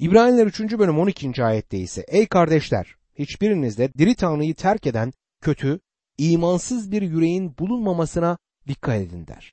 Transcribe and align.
İbraniler 0.00 0.46
3. 0.46 0.60
bölüm 0.60 0.98
12. 0.98 1.44
ayette 1.44 1.78
ise 1.78 2.04
Ey 2.08 2.26
kardeşler 2.26 2.96
hiçbirinizde 3.18 3.94
diri 3.94 4.14
Tanrı'yı 4.14 4.54
terk 4.54 4.86
eden 4.86 5.12
kötü, 5.40 5.80
imansız 6.18 6.92
bir 6.92 7.02
yüreğin 7.02 7.58
bulunmamasına 7.58 8.38
dikkat 8.68 9.00
edin 9.00 9.26
der. 9.26 9.52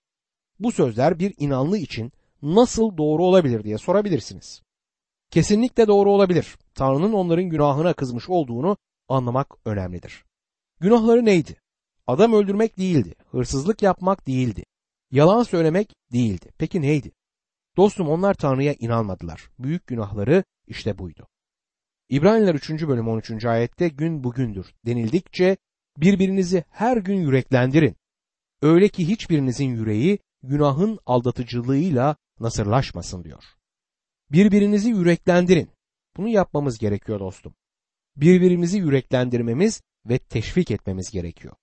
Bu 0.60 0.72
sözler 0.72 1.20
bir 1.20 1.34
inanlı 1.38 1.78
için 1.78 2.12
nasıl 2.42 2.98
doğru 2.98 3.24
olabilir 3.24 3.64
diye 3.64 3.78
sorabilirsiniz. 3.78 4.62
Kesinlikle 5.32 5.88
doğru 5.88 6.12
olabilir. 6.12 6.58
Tanrı'nın 6.76 7.14
onların 7.14 7.50
günahına 7.50 7.94
kızmış 7.94 8.30
olduğunu 8.30 8.78
anlamak 9.10 9.48
önemlidir. 9.66 10.26
Günahları 10.80 11.26
neydi? 11.26 11.56
Adam 12.08 12.34
öldürmek 12.34 12.78
değildi, 12.78 13.16
hırsızlık 13.32 13.82
yapmak 13.82 14.28
değildi, 14.28 14.64
yalan 15.12 15.44
söylemek 15.44 15.94
değildi. 16.14 16.52
Peki 16.58 16.82
neydi? 16.82 17.12
Dostum 17.78 18.10
onlar 18.10 18.34
Tanrı'ya 18.34 18.74
inanmadılar. 18.80 19.50
Büyük 19.60 19.88
günahları 19.88 20.44
işte 20.68 20.98
buydu. 20.98 21.28
İbraniler 22.10 22.56
3. 22.56 22.70
bölüm 22.70 23.08
13. 23.08 23.46
ayette 23.46 23.88
gün 23.88 24.24
bugündür 24.24 24.74
denildikçe 24.86 25.58
birbirinizi 25.98 26.64
her 26.70 26.98
gün 26.98 27.16
yüreklendirin. 27.16 27.96
Öyle 28.62 28.88
ki 28.90 29.08
hiçbirinizin 29.08 29.70
yüreği 29.70 30.20
günahın 30.44 31.00
aldatıcılığıyla 31.06 32.16
nasırlaşmasın 32.40 33.24
diyor. 33.24 33.44
Birbirinizi 34.32 34.90
yüreklendirin. 34.90 35.70
Bunu 36.18 36.28
yapmamız 36.28 36.78
gerekiyor 36.78 37.20
dostum. 37.20 37.56
Birbirimizi 38.16 38.78
yüreklendirmemiz 38.78 39.82
ve 40.06 40.18
teşvik 40.18 40.72
etmemiz 40.72 41.12
gerekiyor. 41.12 41.54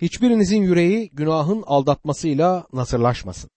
Hiçbirinizin 0.00 0.62
yüreği 0.62 1.10
günahın 1.10 1.62
aldatmasıyla 1.66 2.66
nasırlaşmasın. 2.72 3.50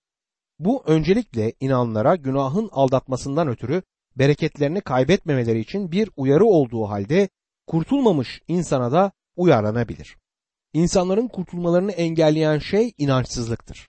Bu 0.60 0.84
öncelikle 0.86 1.54
inanlara 1.60 2.16
günahın 2.16 2.70
aldatmasından 2.72 3.48
ötürü 3.48 3.82
bereketlerini 4.16 4.82
kaybetmemeleri 4.82 5.60
için 5.60 5.92
bir 5.92 6.10
uyarı 6.18 6.46
olduğu 6.46 6.84
halde 6.84 7.30
kurtulmamış 7.68 8.42
insana 8.48 8.92
da 8.92 9.12
uyarlanabilir. 9.36 10.18
İnsanların 10.74 11.28
kurtulmalarını 11.28 11.92
engelleyen 11.92 12.60
şey 12.60 12.94
inançsızlıktır. 12.98 13.88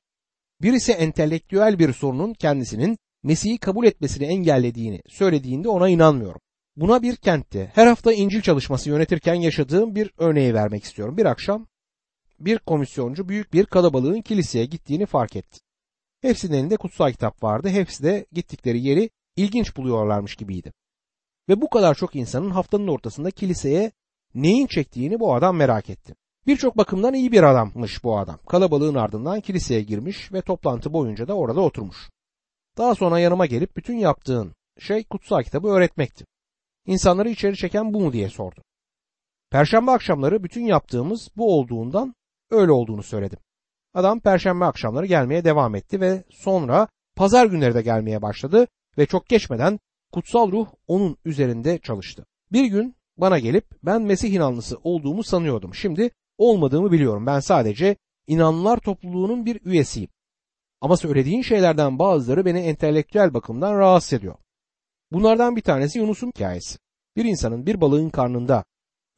Birisi 0.62 0.92
entelektüel 0.92 1.78
bir 1.78 1.92
sorunun 1.92 2.34
kendisinin 2.34 2.98
Mesih'i 3.22 3.58
kabul 3.58 3.84
etmesini 3.84 4.24
engellediğini 4.24 5.02
söylediğinde 5.08 5.68
ona 5.68 5.88
inanmıyorum. 5.88 6.40
Buna 6.76 7.02
bir 7.02 7.16
kentte 7.16 7.70
her 7.74 7.86
hafta 7.86 8.12
İncil 8.12 8.42
çalışması 8.42 8.88
yönetirken 8.90 9.34
yaşadığım 9.34 9.94
bir 9.94 10.10
örneği 10.18 10.54
vermek 10.54 10.84
istiyorum. 10.84 11.16
Bir 11.16 11.26
akşam 11.26 11.66
bir 12.40 12.58
komisyoncu 12.58 13.28
büyük 13.28 13.52
bir 13.52 13.66
kalabalığın 13.66 14.20
kiliseye 14.20 14.64
gittiğini 14.64 15.06
fark 15.06 15.36
etti. 15.36 15.65
Hepsinin 16.22 16.56
elinde 16.56 16.76
kutsal 16.76 17.12
kitap 17.12 17.42
vardı. 17.42 17.68
Hepsi 17.68 18.02
de 18.02 18.26
gittikleri 18.32 18.82
yeri 18.82 19.10
ilginç 19.36 19.76
buluyorlarmış 19.76 20.36
gibiydi. 20.36 20.72
Ve 21.48 21.60
bu 21.60 21.70
kadar 21.70 21.94
çok 21.94 22.16
insanın 22.16 22.50
haftanın 22.50 22.88
ortasında 22.88 23.30
kiliseye 23.30 23.92
neyin 24.34 24.66
çektiğini 24.66 25.20
bu 25.20 25.34
adam 25.34 25.56
merak 25.56 25.90
etti. 25.90 26.14
Birçok 26.46 26.76
bakımdan 26.76 27.14
iyi 27.14 27.32
bir 27.32 27.42
adammış 27.42 28.04
bu 28.04 28.18
adam. 28.18 28.38
Kalabalığın 28.48 28.94
ardından 28.94 29.40
kiliseye 29.40 29.82
girmiş 29.82 30.32
ve 30.32 30.42
toplantı 30.42 30.92
boyunca 30.92 31.28
da 31.28 31.34
orada 31.34 31.60
oturmuş. 31.60 32.10
Daha 32.78 32.94
sonra 32.94 33.18
yanıma 33.18 33.46
gelip 33.46 33.76
bütün 33.76 33.96
yaptığın 33.96 34.54
şey 34.78 35.04
kutsal 35.04 35.42
kitabı 35.42 35.68
öğretmekti. 35.68 36.24
İnsanları 36.86 37.30
içeri 37.30 37.56
çeken 37.56 37.94
bu 37.94 38.00
mu 38.00 38.12
diye 38.12 38.28
sordu. 38.28 38.62
Perşembe 39.50 39.90
akşamları 39.90 40.44
bütün 40.44 40.64
yaptığımız 40.64 41.28
bu 41.36 41.58
olduğundan 41.58 42.14
öyle 42.50 42.72
olduğunu 42.72 43.02
söyledim. 43.02 43.38
Adam 43.96 44.20
perşembe 44.20 44.64
akşamları 44.64 45.06
gelmeye 45.06 45.44
devam 45.44 45.74
etti 45.74 46.00
ve 46.00 46.24
sonra 46.30 46.88
pazar 47.14 47.46
günleri 47.46 47.74
de 47.74 47.82
gelmeye 47.82 48.22
başladı 48.22 48.66
ve 48.98 49.06
çok 49.06 49.28
geçmeden 49.28 49.78
kutsal 50.12 50.52
ruh 50.52 50.66
onun 50.86 51.16
üzerinde 51.24 51.78
çalıştı. 51.78 52.26
Bir 52.52 52.64
gün 52.64 52.96
bana 53.16 53.38
gelip 53.38 53.64
ben 53.82 54.02
Mesih 54.02 54.32
inanlısı 54.32 54.76
olduğumu 54.82 55.24
sanıyordum. 55.24 55.74
Şimdi 55.74 56.10
olmadığımı 56.38 56.92
biliyorum. 56.92 57.26
Ben 57.26 57.40
sadece 57.40 57.96
inanlılar 58.26 58.78
topluluğunun 58.78 59.46
bir 59.46 59.60
üyesiyim. 59.64 60.10
Ama 60.80 60.96
söylediğin 60.96 61.42
şeylerden 61.42 61.98
bazıları 61.98 62.44
beni 62.44 62.58
entelektüel 62.58 63.34
bakımdan 63.34 63.78
rahatsız 63.78 64.12
ediyor. 64.12 64.34
Bunlardan 65.12 65.56
bir 65.56 65.62
tanesi 65.62 65.98
Yunus'un 65.98 66.28
hikayesi. 66.28 66.78
Bir 67.16 67.24
insanın 67.24 67.66
bir 67.66 67.80
balığın 67.80 68.10
karnında 68.10 68.64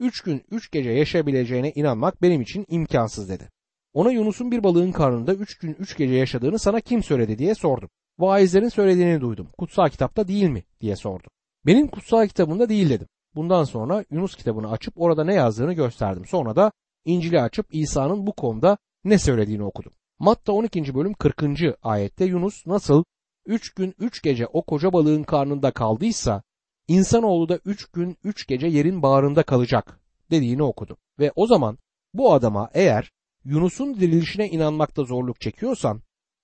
üç 0.01 0.21
gün 0.21 0.45
üç 0.51 0.71
gece 0.71 0.91
yaşayabileceğine 0.91 1.73
inanmak 1.73 2.23
benim 2.23 2.41
için 2.41 2.67
imkansız 2.69 3.29
dedi. 3.29 3.51
Ona 3.95 4.11
Yunus'un 4.11 4.51
bir 4.51 4.63
balığın 4.63 4.93
karnında 4.93 5.35
üç 5.35 5.59
gün 5.59 5.77
üç 5.79 5.97
gece 5.97 6.15
yaşadığını 6.15 6.59
sana 6.59 6.81
kim 6.81 7.03
söyledi 7.03 7.39
diye 7.39 7.55
sordum. 7.55 7.89
Vaizlerin 8.19 8.69
söylediğini 8.69 9.21
duydum. 9.21 9.49
Kutsal 9.59 9.89
kitapta 9.89 10.29
değil 10.29 10.49
mi 10.49 10.65
diye 10.81 10.97
sordu. 10.97 11.29
Benim 11.67 11.89
kutsal 11.89 12.27
kitabımda 12.27 12.69
değil 12.69 12.91
dedim. 12.91 13.09
Bundan 13.35 13.65
sonra 13.65 14.05
Yunus 14.11 14.37
kitabını 14.37 14.71
açıp 14.71 14.95
orada 14.97 15.25
ne 15.25 15.35
yazdığını 15.35 15.73
gösterdim. 15.73 16.25
Sonra 16.27 16.57
da 16.57 16.73
İncil'i 17.05 17.41
açıp 17.41 17.67
İsa'nın 17.73 18.27
bu 18.27 18.33
konuda 18.33 18.79
ne 19.05 19.19
söylediğini 19.19 19.63
okudum. 19.63 19.93
Matta 20.19 20.53
12. 20.53 20.95
bölüm 20.95 21.15
40. 21.15 21.43
ayette 21.83 22.25
Yunus 22.25 22.67
nasıl 22.67 23.05
3 23.47 23.75
gün 23.75 23.95
3 23.99 24.23
gece 24.23 24.47
o 24.47 24.63
koca 24.63 24.93
balığın 24.93 25.23
karnında 25.23 25.71
kaldıysa 25.71 26.43
insanoğlu 26.89 27.49
da 27.49 27.59
3 27.65 27.85
gün 27.85 28.17
3 28.25 28.47
gece 28.47 28.67
yerin 28.67 29.03
bağrında 29.03 29.43
kalacak 29.43 30.01
dediğini 30.31 30.63
okudum. 30.63 30.97
Ve 31.19 31.33
o 31.37 31.47
zaman 31.47 31.79
bu 32.15 32.33
adama 32.33 32.71
eğer 32.75 33.13
Yunus'un 33.45 34.01
dirilişine 34.01 34.49
inanmakta 34.49 35.05
zorluk 35.05 35.41
çekiyorsan 35.41 36.03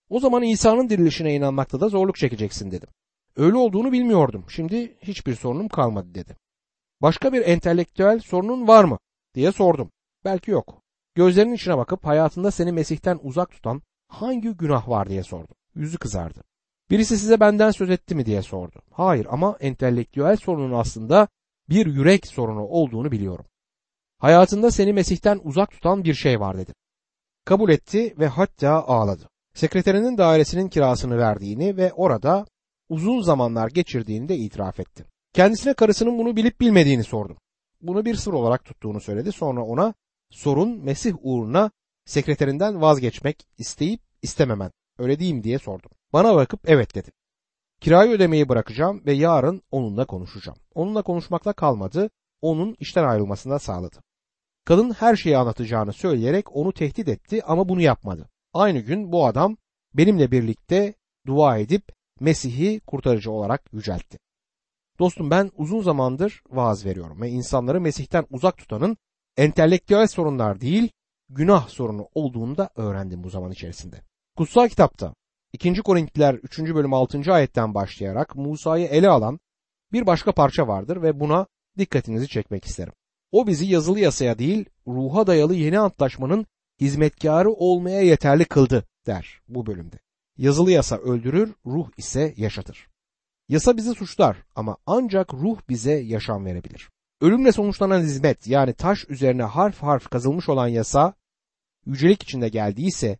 o 0.08 0.20
zaman 0.20 0.42
İsa'nın 0.42 0.88
dirilişine 0.88 1.34
inanmakta 1.34 1.80
da 1.80 1.88
zorluk 1.88 2.16
çekeceksin 2.16 2.70
dedim. 2.70 2.88
Öyle 3.36 3.56
olduğunu 3.56 3.92
bilmiyordum. 3.92 4.44
Şimdi 4.48 4.96
hiçbir 5.02 5.34
sorunum 5.34 5.68
kalmadı 5.68 6.14
dedi. 6.14 6.36
Başka 7.02 7.32
bir 7.32 7.46
entelektüel 7.46 8.20
sorunun 8.20 8.68
var 8.68 8.84
mı 8.84 8.98
diye 9.34 9.52
sordum. 9.52 9.90
Belki 10.24 10.50
yok. 10.50 10.82
Gözlerinin 11.14 11.54
içine 11.54 11.76
bakıp 11.76 12.04
hayatında 12.06 12.50
seni 12.50 12.72
Mesih'ten 12.72 13.18
uzak 13.22 13.50
tutan 13.50 13.82
hangi 14.08 14.48
günah 14.48 14.88
var 14.88 15.08
diye 15.08 15.22
sordum. 15.22 15.56
Yüzü 15.74 15.98
kızardı. 15.98 16.44
Birisi 16.90 17.18
size 17.18 17.40
benden 17.40 17.70
söz 17.70 17.90
etti 17.90 18.14
mi 18.14 18.26
diye 18.26 18.42
sordu. 18.42 18.82
Hayır 18.90 19.26
ama 19.30 19.56
entelektüel 19.60 20.36
sorunun 20.36 20.72
aslında 20.72 21.28
bir 21.68 21.86
yürek 21.86 22.26
sorunu 22.26 22.62
olduğunu 22.66 23.12
biliyorum. 23.12 23.44
Hayatında 24.18 24.70
seni 24.70 24.92
Mesih'ten 24.92 25.40
uzak 25.44 25.70
tutan 25.70 26.04
bir 26.04 26.14
şey 26.14 26.40
var 26.40 26.58
dedim. 26.58 26.74
Kabul 27.44 27.70
etti 27.70 28.14
ve 28.18 28.26
hatta 28.26 28.84
ağladı. 28.86 29.28
Sekreterinin 29.54 30.18
dairesinin 30.18 30.68
kirasını 30.68 31.18
verdiğini 31.18 31.76
ve 31.76 31.92
orada 31.92 32.46
uzun 32.88 33.20
zamanlar 33.20 33.68
geçirdiğini 33.68 34.28
de 34.28 34.36
itiraf 34.36 34.80
etti. 34.80 35.04
Kendisine 35.32 35.74
karısının 35.74 36.18
bunu 36.18 36.36
bilip 36.36 36.60
bilmediğini 36.60 37.04
sordum. 37.04 37.36
Bunu 37.80 38.04
bir 38.04 38.14
sır 38.14 38.32
olarak 38.32 38.64
tuttuğunu 38.64 39.00
söyledi. 39.00 39.32
Sonra 39.32 39.64
ona 39.64 39.94
sorun 40.30 40.84
Mesih 40.84 41.14
uğruna 41.22 41.70
sekreterinden 42.04 42.80
vazgeçmek 42.80 43.46
isteyip 43.58 44.00
istememen. 44.22 44.70
Öyle 44.98 45.18
değil 45.18 45.34
mi 45.34 45.44
diye 45.44 45.58
sordum. 45.58 45.90
Bana 46.12 46.34
bakıp 46.34 46.60
evet 46.64 46.94
dedi. 46.94 47.10
Kirayı 47.80 48.10
ödemeyi 48.10 48.48
bırakacağım 48.48 49.02
ve 49.06 49.12
yarın 49.12 49.62
onunla 49.70 50.04
konuşacağım. 50.04 50.58
Onunla 50.74 51.02
konuşmakla 51.02 51.52
kalmadı, 51.52 52.10
onun 52.42 52.76
işten 52.80 53.04
ayrılmasına 53.04 53.58
sağladı. 53.58 53.96
Kadın 54.64 54.90
her 54.90 55.16
şeyi 55.16 55.36
anlatacağını 55.36 55.92
söyleyerek 55.92 56.56
onu 56.56 56.72
tehdit 56.72 57.08
etti 57.08 57.44
ama 57.44 57.68
bunu 57.68 57.80
yapmadı. 57.80 58.28
Aynı 58.52 58.78
gün 58.78 59.12
bu 59.12 59.26
adam 59.26 59.56
benimle 59.94 60.30
birlikte 60.30 60.94
dua 61.26 61.58
edip 61.58 61.92
Mesih'i 62.20 62.80
kurtarıcı 62.80 63.30
olarak 63.30 63.72
yüceltti. 63.72 64.18
Dostum 64.98 65.30
ben 65.30 65.50
uzun 65.56 65.80
zamandır 65.80 66.42
vaaz 66.50 66.86
veriyorum 66.86 67.20
ve 67.20 67.28
insanları 67.30 67.80
Mesih'ten 67.80 68.26
uzak 68.30 68.58
tutanın 68.58 68.96
entelektüel 69.36 70.06
sorunlar 70.06 70.60
değil, 70.60 70.90
günah 71.28 71.68
sorunu 71.68 72.08
olduğunu 72.14 72.56
da 72.56 72.70
öğrendim 72.76 73.24
bu 73.24 73.30
zaman 73.30 73.52
içerisinde. 73.52 74.00
Kutsal 74.36 74.68
kitapta 74.68 75.14
2. 75.52 75.74
Korintliler 75.74 76.34
3. 76.34 76.58
bölüm 76.58 76.94
6. 76.94 77.32
ayetten 77.32 77.74
başlayarak 77.74 78.36
Musa'yı 78.36 78.86
ele 78.86 79.08
alan 79.08 79.40
bir 79.92 80.06
başka 80.06 80.32
parça 80.32 80.68
vardır 80.68 81.02
ve 81.02 81.20
buna 81.20 81.46
dikkatinizi 81.78 82.28
çekmek 82.28 82.64
isterim. 82.64 82.92
O 83.34 83.46
bizi 83.46 83.66
yazılı 83.66 84.00
yasaya 84.00 84.38
değil, 84.38 84.64
ruha 84.86 85.26
dayalı 85.26 85.54
yeni 85.54 85.78
antlaşmanın 85.78 86.46
hizmetkarı 86.80 87.50
olmaya 87.50 88.00
yeterli 88.00 88.44
kıldı 88.44 88.84
der 89.06 89.40
bu 89.48 89.66
bölümde. 89.66 89.96
Yazılı 90.38 90.72
yasa 90.72 90.96
öldürür, 90.96 91.54
ruh 91.66 91.88
ise 91.96 92.34
yaşatır. 92.36 92.88
Yasa 93.48 93.76
bizi 93.76 93.94
suçlar 93.94 94.36
ama 94.54 94.76
ancak 94.86 95.34
ruh 95.34 95.58
bize 95.68 95.92
yaşam 95.92 96.44
verebilir. 96.44 96.90
Ölümle 97.20 97.52
sonuçlanan 97.52 98.00
hizmet 98.00 98.46
yani 98.46 98.72
taş 98.72 99.04
üzerine 99.08 99.42
harf 99.42 99.82
harf 99.82 100.08
kazılmış 100.08 100.48
olan 100.48 100.68
yasa 100.68 101.14
yücelik 101.86 102.22
içinde 102.22 102.48
geldiyse 102.48 103.18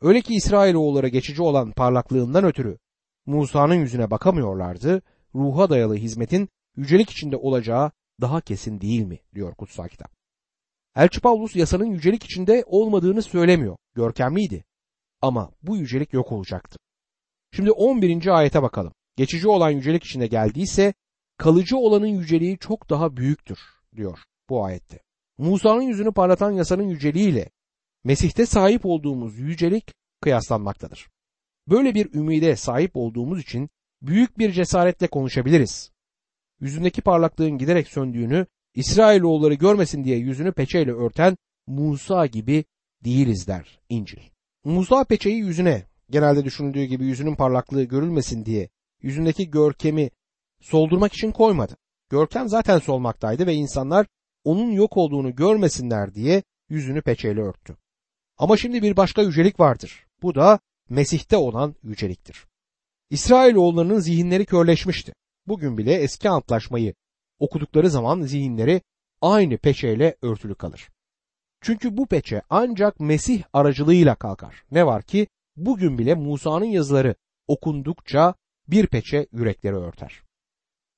öyle 0.00 0.20
ki 0.20 0.34
İsrailoğulları 0.34 1.08
geçici 1.08 1.42
olan 1.42 1.72
parlaklığından 1.72 2.44
ötürü 2.44 2.78
Musa'nın 3.26 3.74
yüzüne 3.74 4.10
bakamıyorlardı, 4.10 5.02
ruha 5.34 5.70
dayalı 5.70 5.96
hizmetin 5.96 6.48
yücelik 6.76 7.10
içinde 7.10 7.36
olacağı 7.36 7.90
daha 8.20 8.40
kesin 8.40 8.80
değil 8.80 9.02
mi 9.02 9.18
diyor 9.34 9.54
kutsal 9.54 9.88
kitap. 9.88 10.12
Elçi 10.96 11.20
Paulus 11.20 11.56
yasanın 11.56 11.84
yücelik 11.84 12.24
içinde 12.24 12.64
olmadığını 12.66 13.22
söylemiyor. 13.22 13.76
Görkemliydi. 13.94 14.64
Ama 15.22 15.52
bu 15.62 15.76
yücelik 15.76 16.12
yok 16.12 16.32
olacaktı. 16.32 16.78
Şimdi 17.52 17.70
11. 17.70 18.26
ayete 18.26 18.62
bakalım. 18.62 18.92
Geçici 19.16 19.48
olan 19.48 19.70
yücelik 19.70 20.04
içinde 20.04 20.26
geldiyse 20.26 20.94
kalıcı 21.36 21.76
olanın 21.76 22.06
yüceliği 22.06 22.58
çok 22.58 22.90
daha 22.90 23.16
büyüktür 23.16 23.58
diyor 23.96 24.18
bu 24.48 24.64
ayette. 24.64 25.00
Musa'nın 25.38 25.82
yüzünü 25.82 26.12
parlatan 26.12 26.50
yasanın 26.50 26.88
yüceliğiyle 26.88 27.50
Mesih'te 28.04 28.46
sahip 28.46 28.86
olduğumuz 28.86 29.38
yücelik 29.38 29.94
kıyaslanmaktadır. 30.20 31.08
Böyle 31.68 31.94
bir 31.94 32.14
ümide 32.14 32.56
sahip 32.56 32.96
olduğumuz 32.96 33.40
için 33.40 33.70
büyük 34.02 34.38
bir 34.38 34.52
cesaretle 34.52 35.06
konuşabiliriz. 35.06 35.90
Yüzündeki 36.60 37.02
parlaklığın 37.02 37.58
giderek 37.58 37.88
söndüğünü 37.88 38.46
İsrailoğulları 38.74 39.54
görmesin 39.54 40.04
diye 40.04 40.18
yüzünü 40.18 40.52
peçeyle 40.52 40.92
örten 40.92 41.36
Musa 41.66 42.26
gibi 42.26 42.64
değiliz 43.04 43.46
der 43.46 43.80
İncil. 43.88 44.18
Musa 44.64 45.04
peçeyi 45.04 45.36
yüzüne 45.36 45.86
genelde 46.10 46.44
düşünüldüğü 46.44 46.84
gibi 46.84 47.04
yüzünün 47.04 47.34
parlaklığı 47.34 47.84
görülmesin 47.84 48.44
diye 48.44 48.68
yüzündeki 49.02 49.50
görkemi 49.50 50.10
soldurmak 50.60 51.12
için 51.12 51.32
koymadı. 51.32 51.76
Görkem 52.10 52.48
zaten 52.48 52.78
solmaktaydı 52.78 53.46
ve 53.46 53.54
insanlar 53.54 54.06
onun 54.44 54.70
yok 54.70 54.96
olduğunu 54.96 55.34
görmesinler 55.34 56.14
diye 56.14 56.42
yüzünü 56.68 57.02
peçeyle 57.02 57.40
örttü. 57.40 57.76
Ama 58.38 58.56
şimdi 58.56 58.82
bir 58.82 58.96
başka 58.96 59.22
yücelik 59.22 59.60
vardır. 59.60 60.06
Bu 60.22 60.34
da 60.34 60.58
Mesih'te 60.88 61.36
olan 61.36 61.74
yüceliktir. 61.82 62.46
İsrailoğullarının 63.10 63.98
zihinleri 63.98 64.46
körleşmişti. 64.46 65.12
Bugün 65.46 65.78
bile 65.78 65.94
eski 65.94 66.30
antlaşmayı 66.30 66.94
okudukları 67.38 67.90
zaman 67.90 68.22
zihinleri 68.22 68.82
aynı 69.20 69.58
peçeyle 69.58 70.16
örtülü 70.22 70.54
kalır. 70.54 70.88
Çünkü 71.60 71.96
bu 71.96 72.06
peçe 72.06 72.42
ancak 72.50 73.00
Mesih 73.00 73.42
aracılığıyla 73.52 74.14
kalkar. 74.14 74.64
Ne 74.70 74.86
var 74.86 75.02
ki 75.02 75.26
bugün 75.56 75.98
bile 75.98 76.14
Musa'nın 76.14 76.64
yazıları 76.64 77.14
okundukça 77.48 78.34
bir 78.68 78.86
peçe 78.86 79.26
yürekleri 79.32 79.76
örter. 79.76 80.22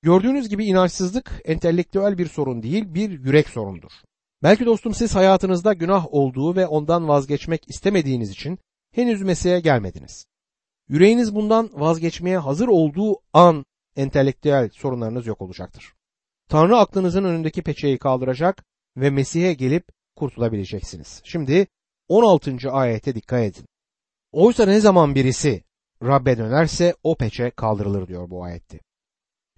Gördüğünüz 0.03 0.49
gibi 0.49 0.67
inançsızlık 0.67 1.43
entelektüel 1.45 2.19
bir 2.19 2.27
sorun 2.27 2.63
değil, 2.63 2.95
bir 2.95 3.11
yürek 3.11 3.49
sorundur. 3.49 3.93
Belki 4.43 4.67
dostum 4.67 4.95
siz 4.95 5.15
hayatınızda 5.15 5.73
günah 5.73 6.15
olduğu 6.15 6.57
ve 6.57 6.67
ondan 6.67 7.09
vazgeçmek 7.09 7.69
istemediğiniz 7.69 8.31
için 8.31 8.59
henüz 8.95 9.23
Mesih'e 9.23 9.61
gelmediniz. 9.61 10.27
Yüreğiniz 10.89 11.35
bundan 11.35 11.71
vazgeçmeye 11.73 12.39
hazır 12.39 12.69
olduğu 12.69 13.15
an 13.33 13.65
entelektüel 13.97 14.71
sorunlarınız 14.73 15.27
yok 15.27 15.41
olacaktır. 15.41 15.93
Tanrı 16.49 16.77
aklınızın 16.77 17.25
önündeki 17.25 17.63
peçeyi 17.63 17.99
kaldıracak 17.99 18.65
ve 18.97 19.11
Mesih'e 19.11 19.55
gelip 19.55 19.85
kurtulabileceksiniz. 20.17 21.21
Şimdi 21.25 21.67
16. 22.09 22.71
ayete 22.71 23.15
dikkat 23.15 23.43
edin. 23.43 23.65
Oysa 24.33 24.67
ne 24.67 24.81
zaman 24.81 25.15
birisi 25.15 25.65
Rab'be 26.03 26.39
dönerse 26.39 26.95
o 27.03 27.17
peçe 27.17 27.51
kaldırılır 27.51 28.09
diyor 28.09 28.31
bu 28.31 28.45
ayette. 28.45 28.81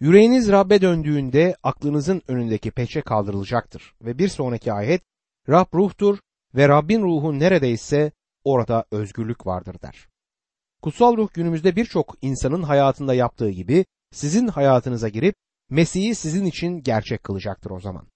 Yüreğiniz 0.00 0.48
Rab'be 0.48 0.80
döndüğünde 0.80 1.56
aklınızın 1.62 2.22
önündeki 2.28 2.70
peçe 2.70 3.02
kaldırılacaktır. 3.02 3.94
Ve 4.00 4.18
bir 4.18 4.28
sonraki 4.28 4.72
ayet 4.72 5.02
Rab 5.48 5.66
ruhtur 5.74 6.18
ve 6.54 6.68
Rabbin 6.68 7.02
ruhu 7.02 7.38
neredeyse 7.38 8.12
orada 8.44 8.84
özgürlük 8.90 9.46
vardır 9.46 9.76
der. 9.82 10.08
Kutsal 10.82 11.16
ruh 11.16 11.34
günümüzde 11.34 11.76
birçok 11.76 12.14
insanın 12.22 12.62
hayatında 12.62 13.14
yaptığı 13.14 13.50
gibi 13.50 13.84
sizin 14.14 14.48
hayatınıza 14.48 15.08
girip 15.08 15.34
Mesih'i 15.70 16.14
sizin 16.14 16.44
için 16.44 16.82
gerçek 16.82 17.24
kılacaktır 17.24 17.70
o 17.70 17.80
zaman. 17.80 18.06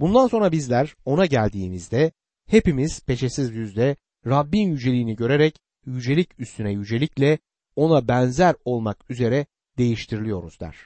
Bundan 0.00 0.26
sonra 0.26 0.52
bizler 0.52 0.96
ona 1.04 1.26
geldiğimizde 1.26 2.12
hepimiz 2.46 3.00
peçesiz 3.00 3.50
yüzde 3.54 3.96
Rabbin 4.26 4.68
yüceliğini 4.68 5.16
görerek 5.16 5.56
yücelik 5.86 6.40
üstüne 6.40 6.72
yücelikle 6.72 7.38
ona 7.76 8.08
benzer 8.08 8.54
olmak 8.64 9.10
üzere 9.10 9.46
değiştiriliyoruz 9.78 10.60
der 10.60 10.76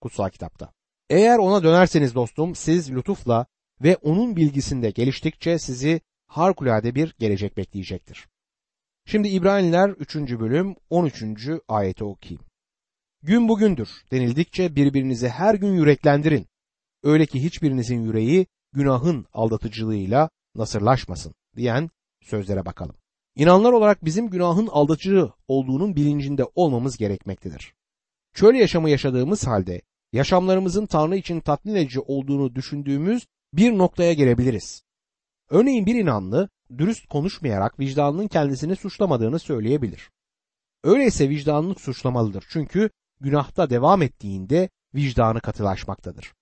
kutsal 0.00 0.30
kitapta. 0.30 0.72
Eğer 1.10 1.38
ona 1.38 1.62
dönerseniz 1.62 2.14
dostum 2.14 2.54
siz 2.54 2.92
lütufla 2.92 3.46
ve 3.82 3.96
onun 3.96 4.36
bilgisinde 4.36 4.90
geliştikçe 4.90 5.58
sizi 5.58 6.00
harikulade 6.26 6.94
bir 6.94 7.14
gelecek 7.18 7.56
bekleyecektir. 7.56 8.28
Şimdi 9.06 9.28
İbraniler 9.28 9.88
3. 9.90 10.16
bölüm 10.16 10.76
13. 10.90 11.24
ayeti 11.68 12.04
okuyayım. 12.04 12.47
Gün 13.22 13.48
bugündür 13.48 13.88
denildikçe 14.10 14.76
birbirinizi 14.76 15.28
her 15.28 15.54
gün 15.54 15.72
yüreklendirin. 15.72 16.46
Öyle 17.02 17.26
ki 17.26 17.42
hiçbirinizin 17.42 18.02
yüreği 18.02 18.46
günahın 18.72 19.26
aldatıcılığıyla 19.32 20.30
nasırlaşmasın 20.54 21.34
diyen 21.56 21.90
sözlere 22.22 22.66
bakalım. 22.66 22.94
İnanlar 23.36 23.72
olarak 23.72 24.04
bizim 24.04 24.30
günahın 24.30 24.66
aldatıcı 24.66 25.30
olduğunun 25.48 25.96
bilincinde 25.96 26.44
olmamız 26.54 26.96
gerekmektedir. 26.96 27.74
Şöyle 28.34 28.58
yaşamı 28.58 28.90
yaşadığımız 28.90 29.46
halde 29.46 29.82
yaşamlarımızın 30.12 30.86
Tanrı 30.86 31.16
için 31.16 31.40
tatmin 31.40 31.74
edici 31.74 32.00
olduğunu 32.00 32.54
düşündüğümüz 32.54 33.26
bir 33.52 33.78
noktaya 33.78 34.12
gelebiliriz. 34.12 34.82
Örneğin 35.50 35.86
bir 35.86 35.94
inanlı 35.94 36.48
dürüst 36.78 37.06
konuşmayarak 37.06 37.80
vicdanının 37.80 38.28
kendisini 38.28 38.76
suçlamadığını 38.76 39.38
söyleyebilir. 39.38 40.10
Öyleyse 40.84 41.28
vicdanını 41.28 41.74
suçlamalıdır 41.74 42.44
çünkü 42.48 42.90
günahta 43.20 43.70
devam 43.70 44.02
ettiğinde 44.02 44.68
vicdanı 44.94 45.40
katılaşmaktadır. 45.40 46.34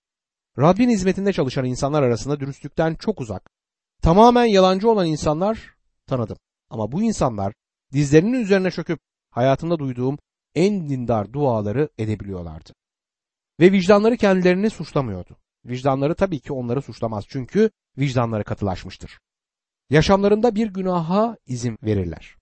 Rabbin 0.59 0.89
hizmetinde 0.89 1.33
çalışan 1.33 1.65
insanlar 1.65 2.03
arasında 2.03 2.39
dürüstlükten 2.39 2.95
çok 2.95 3.21
uzak, 3.21 3.49
tamamen 4.01 4.45
yalancı 4.45 4.89
olan 4.89 5.07
insanlar 5.07 5.75
tanıdım. 6.07 6.37
Ama 6.69 6.91
bu 6.91 7.01
insanlar 7.01 7.53
dizlerinin 7.93 8.33
üzerine 8.33 8.71
çöküp 8.71 8.99
hayatımda 9.31 9.79
duyduğum 9.79 10.17
en 10.55 10.89
dindar 10.89 11.33
duaları 11.33 11.89
edebiliyorlardı. 11.97 12.73
Ve 13.59 13.71
vicdanları 13.71 14.17
kendilerini 14.17 14.69
suçlamıyordu. 14.69 15.37
Vicdanları 15.65 16.15
tabii 16.15 16.39
ki 16.39 16.53
onları 16.53 16.81
suçlamaz 16.81 17.25
çünkü 17.27 17.71
vicdanları 17.97 18.43
katılaşmıştır. 18.43 19.19
Yaşamlarında 19.89 20.55
bir 20.55 20.67
günaha 20.67 21.37
izin 21.45 21.77
verirler. 21.83 22.35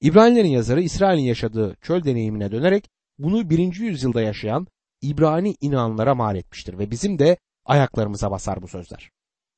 İbranilerin 0.00 0.48
yazarı 0.48 0.82
İsrail'in 0.82 1.22
yaşadığı 1.22 1.76
çöl 1.80 2.04
deneyimine 2.04 2.52
dönerek 2.52 2.90
bunu 3.22 3.50
birinci 3.50 3.84
yüzyılda 3.84 4.22
yaşayan 4.22 4.66
İbrani 5.02 5.54
inanlara 5.60 6.14
mal 6.14 6.36
etmiştir 6.36 6.78
ve 6.78 6.90
bizim 6.90 7.18
de 7.18 7.36
ayaklarımıza 7.64 8.30
basar 8.30 8.62
bu 8.62 8.68
sözler. 8.68 9.10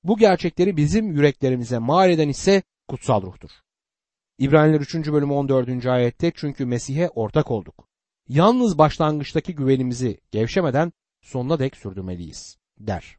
Bu 0.04 0.18
gerçekleri 0.18 0.76
bizim 0.76 1.12
yüreklerimize 1.12 1.78
mal 1.78 2.10
eden 2.10 2.28
ise 2.28 2.62
kutsal 2.88 3.22
ruhtur. 3.22 3.50
İbraniler 4.38 4.80
3. 4.80 4.94
bölüm 4.94 5.30
14. 5.30 5.86
ayette 5.86 6.32
çünkü 6.34 6.66
Mesih'e 6.66 7.08
ortak 7.08 7.50
olduk. 7.50 7.88
Yalnız 8.28 8.78
başlangıçtaki 8.78 9.54
güvenimizi 9.54 10.18
gevşemeden 10.30 10.92
sonuna 11.20 11.58
dek 11.58 11.76
sürdürmeliyiz 11.76 12.56
der. 12.78 13.16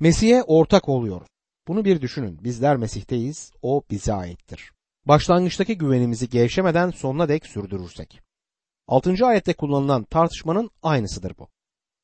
Mesih'e 0.00 0.42
ortak 0.42 0.88
oluyoruz. 0.88 1.28
Bunu 1.68 1.84
bir 1.84 2.00
düşünün. 2.00 2.44
Bizler 2.44 2.76
Mesih'teyiz. 2.76 3.52
O 3.62 3.82
bize 3.90 4.12
aittir. 4.12 4.72
Başlangıçtaki 5.06 5.78
güvenimizi 5.78 6.28
gevşemeden 6.28 6.90
sonuna 6.90 7.28
dek 7.28 7.46
sürdürürsek. 7.46 8.27
6. 8.88 9.26
ayette 9.26 9.54
kullanılan 9.54 10.04
tartışmanın 10.04 10.70
aynısıdır 10.82 11.38
bu. 11.38 11.48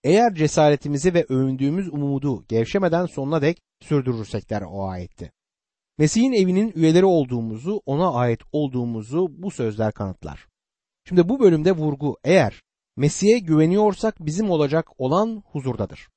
Eğer 0.03 0.35
cesaretimizi 0.35 1.15
ve 1.15 1.25
övündüğümüz 1.29 1.89
umudu 1.89 2.45
gevşemeden 2.49 3.07
sonuna 3.07 3.43
dek 3.43 3.59
sürdürürsek 3.81 4.51
der 4.51 4.63
o 4.63 4.89
ayette. 4.89 5.33
Mesih'in 5.99 6.33
evinin 6.33 6.73
üyeleri 6.75 7.05
olduğumuzu, 7.05 7.83
ona 7.87 8.13
ait 8.13 8.41
olduğumuzu 8.53 9.27
bu 9.31 9.51
sözler 9.51 9.93
kanıtlar. 9.93 10.47
Şimdi 11.09 11.29
bu 11.29 11.41
bölümde 11.41 11.73
vurgu 11.73 12.17
eğer 12.25 12.63
Mesih'e 12.97 13.39
güveniyorsak 13.39 14.15
bizim 14.21 14.51
olacak 14.51 15.01
olan 15.01 15.43
huzurdadır. 15.47 16.09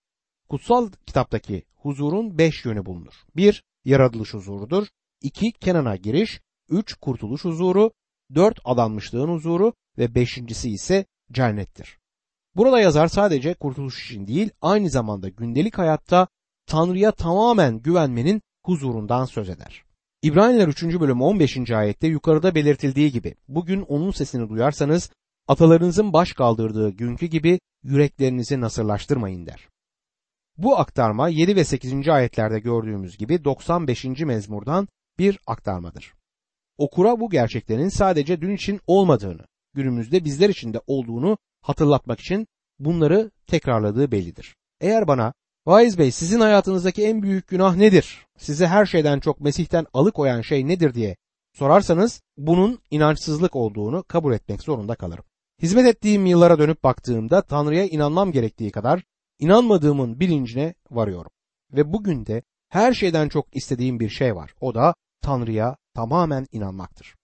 Kutsal 0.50 0.90
kitaptaki 1.06 1.64
huzurun 1.76 2.38
beş 2.38 2.66
yönü 2.66 2.86
bulunur. 2.86 3.14
Bir, 3.36 3.64
yaratılış 3.86 4.34
huzurudur. 4.34 4.88
İki, 5.22 5.52
Kenan'a 5.52 5.96
giriş. 5.96 6.42
Üç, 6.70 6.94
kurtuluş 6.94 7.46
huzuru. 7.46 7.92
Dört, 8.36 8.60
adanmışlığın 8.66 9.30
huzuru. 9.30 9.74
Ve 9.98 10.16
beşincisi 10.16 10.70
ise 10.70 11.06
cennettir. 11.32 11.98
Burada 12.56 12.80
yazar 12.80 13.08
sadece 13.08 13.54
kurtuluş 13.54 14.06
için 14.06 14.28
değil, 14.28 14.50
aynı 14.62 14.90
zamanda 14.90 15.30
gündelik 15.30 15.78
hayatta 15.78 16.28
Tanrı'ya 16.66 17.12
tamamen 17.12 17.80
güvenmenin 17.80 18.42
huzurundan 18.66 19.26
söz 19.26 19.50
eder. 19.50 19.84
İbraniler 20.22 20.68
3. 20.68 20.84
bölüm 20.84 21.22
15. 21.22 21.72
ayette 21.72 22.08
yukarıda 22.08 22.56
belirtildiği 22.56 23.12
gibi 23.12 23.36
bugün 23.48 23.82
onun 23.82 24.12
sesini 24.12 24.50
duyarsanız 24.50 25.10
atalarınızın 25.48 26.14
baş 26.14 26.34
kaldırdığı 26.34 26.90
günkü 26.90 27.26
gibi 27.26 27.60
yüreklerinizi 27.84 28.62
nasırlaştırmayın 28.62 29.46
der. 29.46 29.68
Bu 30.58 30.78
aktarma 30.78 31.30
7 31.30 31.56
ve 31.56 31.64
8. 31.64 32.10
ayetlerde 32.10 32.60
gördüğümüz 32.60 33.18
gibi 33.18 33.44
95. 33.44 34.06
mezmurdan 34.06 34.88
bir 35.20 35.40
aktarmadır. 35.48 36.14
Okura 36.78 37.20
bu 37.20 37.30
gerçeklerin 37.30 37.90
sadece 37.90 38.42
dün 38.42 38.56
için 38.56 38.80
olmadığını, 38.88 39.46
günümüzde 39.78 40.26
bizler 40.26 40.50
için 40.50 40.74
de 40.74 40.82
olduğunu 40.88 41.38
hatırlatmak 41.62 42.20
için 42.20 42.48
bunları 42.80 43.32
tekrarladığı 43.48 44.12
bellidir. 44.12 44.56
Eğer 44.82 45.08
bana 45.08 45.34
Vaiz 45.66 45.98
Bey 45.98 46.12
sizin 46.12 46.40
hayatınızdaki 46.40 47.04
en 47.04 47.24
büyük 47.24 47.48
günah 47.48 47.76
nedir? 47.76 48.26
Sizi 48.38 48.68
her 48.68 48.86
şeyden 48.86 49.20
çok 49.20 49.42
Mesih'ten 49.42 49.86
alıkoyan 49.94 50.42
şey 50.42 50.68
nedir 50.68 50.94
diye 50.94 51.16
sorarsanız 51.54 52.22
bunun 52.38 52.80
inançsızlık 52.92 53.56
olduğunu 53.56 54.04
kabul 54.04 54.34
etmek 54.34 54.62
zorunda 54.62 54.96
kalırım. 54.96 55.24
Hizmet 55.62 55.86
ettiğim 55.86 56.26
yıllara 56.26 56.60
dönüp 56.60 56.84
baktığımda 56.84 57.42
Tanrı'ya 57.42 57.86
inanmam 57.86 58.32
gerektiği 58.32 58.72
kadar 58.72 59.04
inanmadığımın 59.40 60.20
bilincine 60.20 60.74
varıyorum. 60.92 61.32
Ve 61.72 61.94
bugün 61.94 62.26
de 62.26 62.44
her 62.70 62.94
şeyden 62.94 63.30
çok 63.30 63.56
istediğim 63.56 64.00
bir 64.00 64.10
şey 64.10 64.36
var. 64.36 64.54
O 64.62 64.76
da 64.76 64.94
Tanrı'ya 65.22 65.76
tamamen 65.94 66.48
inanmaktır. 66.52 67.16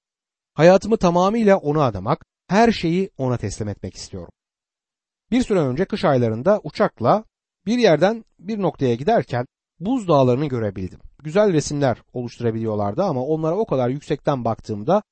Hayatımı 0.54 0.98
tamamıyla 0.98 1.58
ona 1.58 1.84
adamak, 1.84 2.26
her 2.48 2.72
şeyi 2.72 3.10
ona 3.18 3.38
teslim 3.38 3.68
etmek 3.68 3.96
istiyorum. 3.96 4.32
Bir 5.32 5.44
süre 5.44 5.60
önce 5.60 5.86
kış 5.86 6.06
aylarında 6.06 6.62
uçakla 6.64 7.24
bir 7.66 7.78
yerden 7.78 8.26
bir 8.40 8.62
noktaya 8.62 8.96
giderken 8.96 9.46
buz 9.80 10.08
dağlarını 10.08 10.46
görebildim. 10.46 11.00
Güzel 11.24 11.54
resimler 11.54 11.98
oluşturabiliyorlardı 12.14 13.04
ama 13.04 13.24
onlara 13.24 13.56
o 13.56 13.66
kadar 13.66 13.90
yüksekten 13.90 14.46
baktığımda 14.46 15.04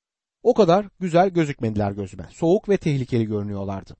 o 0.43 0.53
kadar 0.53 0.85
güzel 0.99 1.29
gözükmediler 1.29 1.91
gözüme. 1.91 2.27
Soğuk 2.31 2.69
ve 2.69 2.77
tehlikeli 2.77 3.25
görünüyorlardı. 3.25 3.95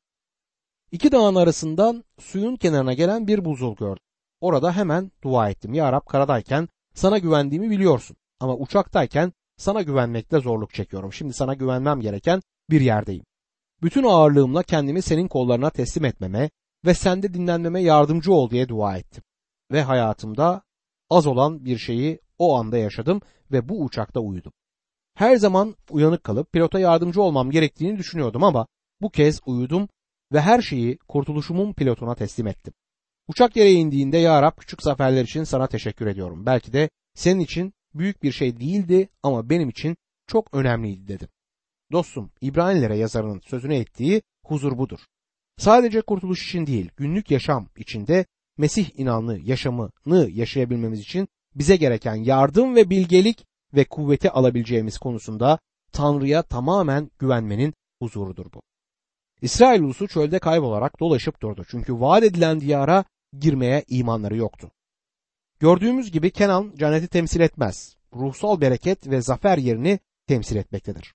İki 0.92 1.12
dağın 1.12 1.36
arasından 1.36 2.04
suyun 2.20 2.56
kenarına 2.56 2.94
gelen 2.94 3.28
bir 3.28 3.46
buzul 3.46 3.76
gördüm. 3.76 4.04
Orada 4.42 4.76
hemen 4.76 5.12
dua 5.24 5.50
ettim. 5.50 5.74
Ya 5.74 5.92
Rab 5.92 6.06
karadayken 6.06 6.70
sana 6.94 7.18
güvendiğimi 7.18 7.70
biliyorsun. 7.70 8.18
Ama 8.40 8.56
uçaktayken 8.56 9.34
sana 9.58 9.82
güvenmekte 9.82 10.40
zorluk 10.40 10.74
çekiyorum. 10.74 11.14
Şimdi 11.14 11.34
sana 11.34 11.54
güvenmem 11.54 12.02
gereken 12.02 12.42
bir 12.70 12.82
yerdeyim. 12.82 13.24
Bütün 13.84 14.04
ağırlığımla 14.04 14.64
kendimi 14.64 15.02
senin 15.02 15.28
kollarına 15.28 15.70
teslim 15.70 16.06
etmeme 16.06 16.50
ve 16.86 16.94
sende 16.94 17.34
dinlenmeme 17.34 17.82
yardımcı 17.82 18.34
ol 18.34 18.50
diye 18.50 18.70
dua 18.70 18.98
ettim. 18.98 19.24
Ve 19.72 19.82
hayatımda 19.82 20.62
az 21.10 21.28
olan 21.28 21.66
bir 21.66 21.78
şeyi 21.78 22.20
o 22.40 22.56
anda 22.58 22.78
yaşadım 22.78 23.22
ve 23.52 23.70
bu 23.70 23.84
uçakta 23.84 24.20
uyudum. 24.20 24.54
Her 25.16 25.36
zaman 25.36 25.76
uyanık 25.90 26.24
kalıp 26.24 26.54
pilota 26.54 26.80
yardımcı 26.80 27.22
olmam 27.22 27.52
gerektiğini 27.52 27.98
düşünüyordum 27.98 28.44
ama 28.44 28.68
bu 29.02 29.10
kez 29.10 29.40
uyudum 29.46 29.90
ve 30.34 30.42
her 30.42 30.62
şeyi 30.62 30.98
kurtuluşumun 30.98 31.74
pilotuna 31.74 32.16
teslim 32.16 32.48
ettim. 32.48 32.74
Uçak 33.28 33.56
yere 33.56 33.72
indiğinde 33.72 34.18
ya 34.18 34.42
Rab 34.42 34.58
küçük 34.58 34.84
zaferler 34.84 35.24
için 35.24 35.44
sana 35.44 35.68
teşekkür 35.68 36.08
ediyorum. 36.08 36.46
Belki 36.46 36.74
de 36.74 36.90
senin 37.16 37.40
için 37.40 37.74
büyük 37.94 38.24
bir 38.24 38.32
şey 38.32 38.60
değildi 38.60 39.10
ama 39.24 39.50
benim 39.50 39.70
için 39.70 39.98
çok 40.28 40.54
önemliydi 40.54 41.08
dedim. 41.08 41.30
Dostum 41.92 42.32
İbrahimlere 42.42 42.98
yazarının 42.98 43.42
sözüne 43.46 43.78
ettiği 43.78 44.22
huzur 44.46 44.78
budur. 44.78 45.00
Sadece 45.58 46.02
kurtuluş 46.02 46.48
için 46.48 46.68
değil 46.68 46.90
günlük 46.98 47.32
yaşam 47.32 47.68
içinde 47.78 48.26
Mesih 48.58 49.00
inanlı 49.00 49.40
yaşamını 49.40 50.30
yaşayabilmemiz 50.32 51.00
için 51.00 51.28
bize 51.56 51.76
gereken 51.76 52.16
yardım 52.16 52.76
ve 52.76 52.90
bilgelik 52.90 53.46
ve 53.74 53.86
kuvveti 53.86 54.32
alabileceğimiz 54.32 54.98
konusunda 54.98 55.60
Tanrı'ya 55.92 56.44
tamamen 56.44 57.12
güvenmenin 57.20 57.74
huzurudur 58.00 58.46
bu. 58.54 58.62
İsrail 59.42 59.82
ulusu 59.82 60.08
çölde 60.08 60.40
kaybolarak 60.40 61.00
dolaşıp 61.00 61.42
durdu. 61.42 61.66
Çünkü 61.70 61.94
vaat 61.94 62.24
edilen 62.24 62.62
diyara 62.62 63.06
girmeye 63.40 63.84
imanları 63.88 64.38
yoktu. 64.38 64.72
Gördüğümüz 65.60 66.12
gibi 66.12 66.32
Kenan 66.32 66.74
cenneti 66.78 67.08
temsil 67.08 67.40
etmez. 67.40 67.96
Ruhsal 68.16 68.62
bereket 68.62 69.08
ve 69.08 69.22
zafer 69.22 69.58
yerini 69.58 70.00
temsil 70.28 70.56
etmektedir. 70.56 71.14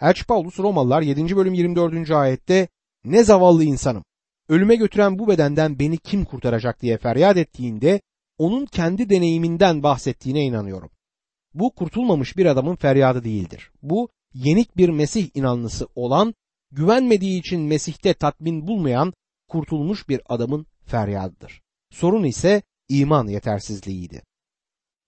Elçi 0.00 0.26
Paulus 0.26 0.58
Romalılar 0.58 1.02
7. 1.02 1.36
bölüm 1.36 1.54
24. 1.54 2.10
ayette 2.10 2.68
ne 3.04 3.24
zavallı 3.24 3.64
insanım 3.64 4.04
ölüme 4.48 4.76
götüren 4.76 5.18
bu 5.18 5.28
bedenden 5.28 5.78
beni 5.78 5.98
kim 5.98 6.24
kurtaracak 6.24 6.82
diye 6.82 6.98
feryat 6.98 7.36
ettiğinde 7.36 8.00
onun 8.38 8.66
kendi 8.66 9.10
deneyiminden 9.10 9.82
bahsettiğine 9.82 10.44
inanıyorum. 10.44 10.90
Bu 11.54 11.74
kurtulmamış 11.74 12.36
bir 12.36 12.46
adamın 12.46 12.76
feryadı 12.76 13.24
değildir. 13.24 13.70
Bu 13.82 14.08
yenik 14.34 14.76
bir 14.76 14.88
Mesih 14.88 15.30
inanlısı 15.34 15.88
olan, 15.94 16.34
güvenmediği 16.70 17.40
için 17.40 17.60
Mesih'te 17.60 18.14
tatmin 18.14 18.66
bulmayan 18.66 19.12
kurtulmuş 19.48 20.08
bir 20.08 20.20
adamın 20.28 20.66
feryadıdır. 20.84 21.62
Sorun 21.90 22.24
ise 22.24 22.62
iman 22.88 23.26
yetersizliğiydi. 23.26 24.22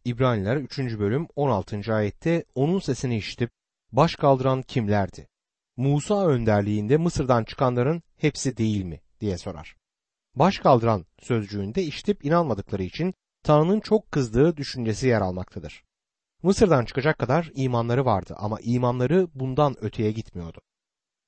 İbraniler 0.04 0.56
3. 0.56 0.78
bölüm 0.78 1.26
16. 1.36 1.94
ayette 1.94 2.44
onun 2.54 2.78
sesini 2.78 3.16
işitip 3.16 3.50
baş 3.92 4.14
kaldıran 4.14 4.62
kimlerdi? 4.62 5.28
Musa 5.76 6.26
önderliğinde 6.26 6.96
Mısır'dan 6.96 7.44
çıkanların 7.44 8.02
hepsi 8.16 8.56
değil 8.56 8.84
mi 8.84 9.00
diye 9.20 9.38
sorar. 9.38 9.76
Baş 10.34 10.58
kaldıran 10.58 11.06
sözcüğünde 11.18 11.82
işitip 11.82 12.24
inanmadıkları 12.24 12.82
için 12.82 13.14
Tanrı'nın 13.42 13.80
çok 13.80 14.12
kızdığı 14.12 14.56
düşüncesi 14.56 15.08
yer 15.08 15.20
almaktadır. 15.20 15.84
Mısır'dan 16.42 16.84
çıkacak 16.84 17.18
kadar 17.18 17.50
imanları 17.54 18.04
vardı 18.04 18.34
ama 18.38 18.60
imanları 18.60 19.28
bundan 19.34 19.84
öteye 19.84 20.12
gitmiyordu. 20.12 20.60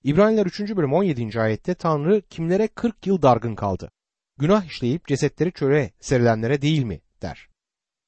İbraniler 0.04 0.46
3. 0.46 0.60
bölüm 0.60 0.92
17. 0.92 1.40
ayette 1.40 1.74
Tanrı 1.74 2.22
kimlere 2.22 2.68
40 2.68 3.06
yıl 3.06 3.22
dargın 3.22 3.54
kaldı? 3.54 3.90
Günah 4.38 4.64
işleyip 4.64 5.06
cesetleri 5.06 5.52
çöre 5.52 5.90
serilenlere 6.00 6.62
değil 6.62 6.84
mi 6.84 7.00
der. 7.22 7.48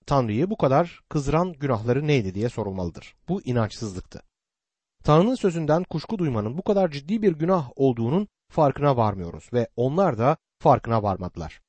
Tanrı'yı 0.07 0.51
bu 0.51 0.57
kadar 0.57 1.01
kızdıran 1.09 1.53
günahları 1.53 2.07
neydi 2.07 2.35
diye 2.35 2.49
sorulmalıdır. 2.49 3.15
Bu 3.29 3.43
inançsızlıktı. 3.43 4.23
Tanrı'nın 5.05 5.35
sözünden 5.35 5.85
kuşku 5.85 6.19
duymanın 6.19 6.59
bu 6.59 6.63
kadar 6.63 6.91
ciddi 6.91 7.23
bir 7.23 7.33
günah 7.33 7.71
olduğunun 7.77 8.29
farkına 8.49 8.97
varmıyoruz 8.97 9.51
ve 9.53 9.69
onlar 9.77 10.19
da 10.19 10.37
farkına 10.59 11.03
varmadılar. 11.03 11.61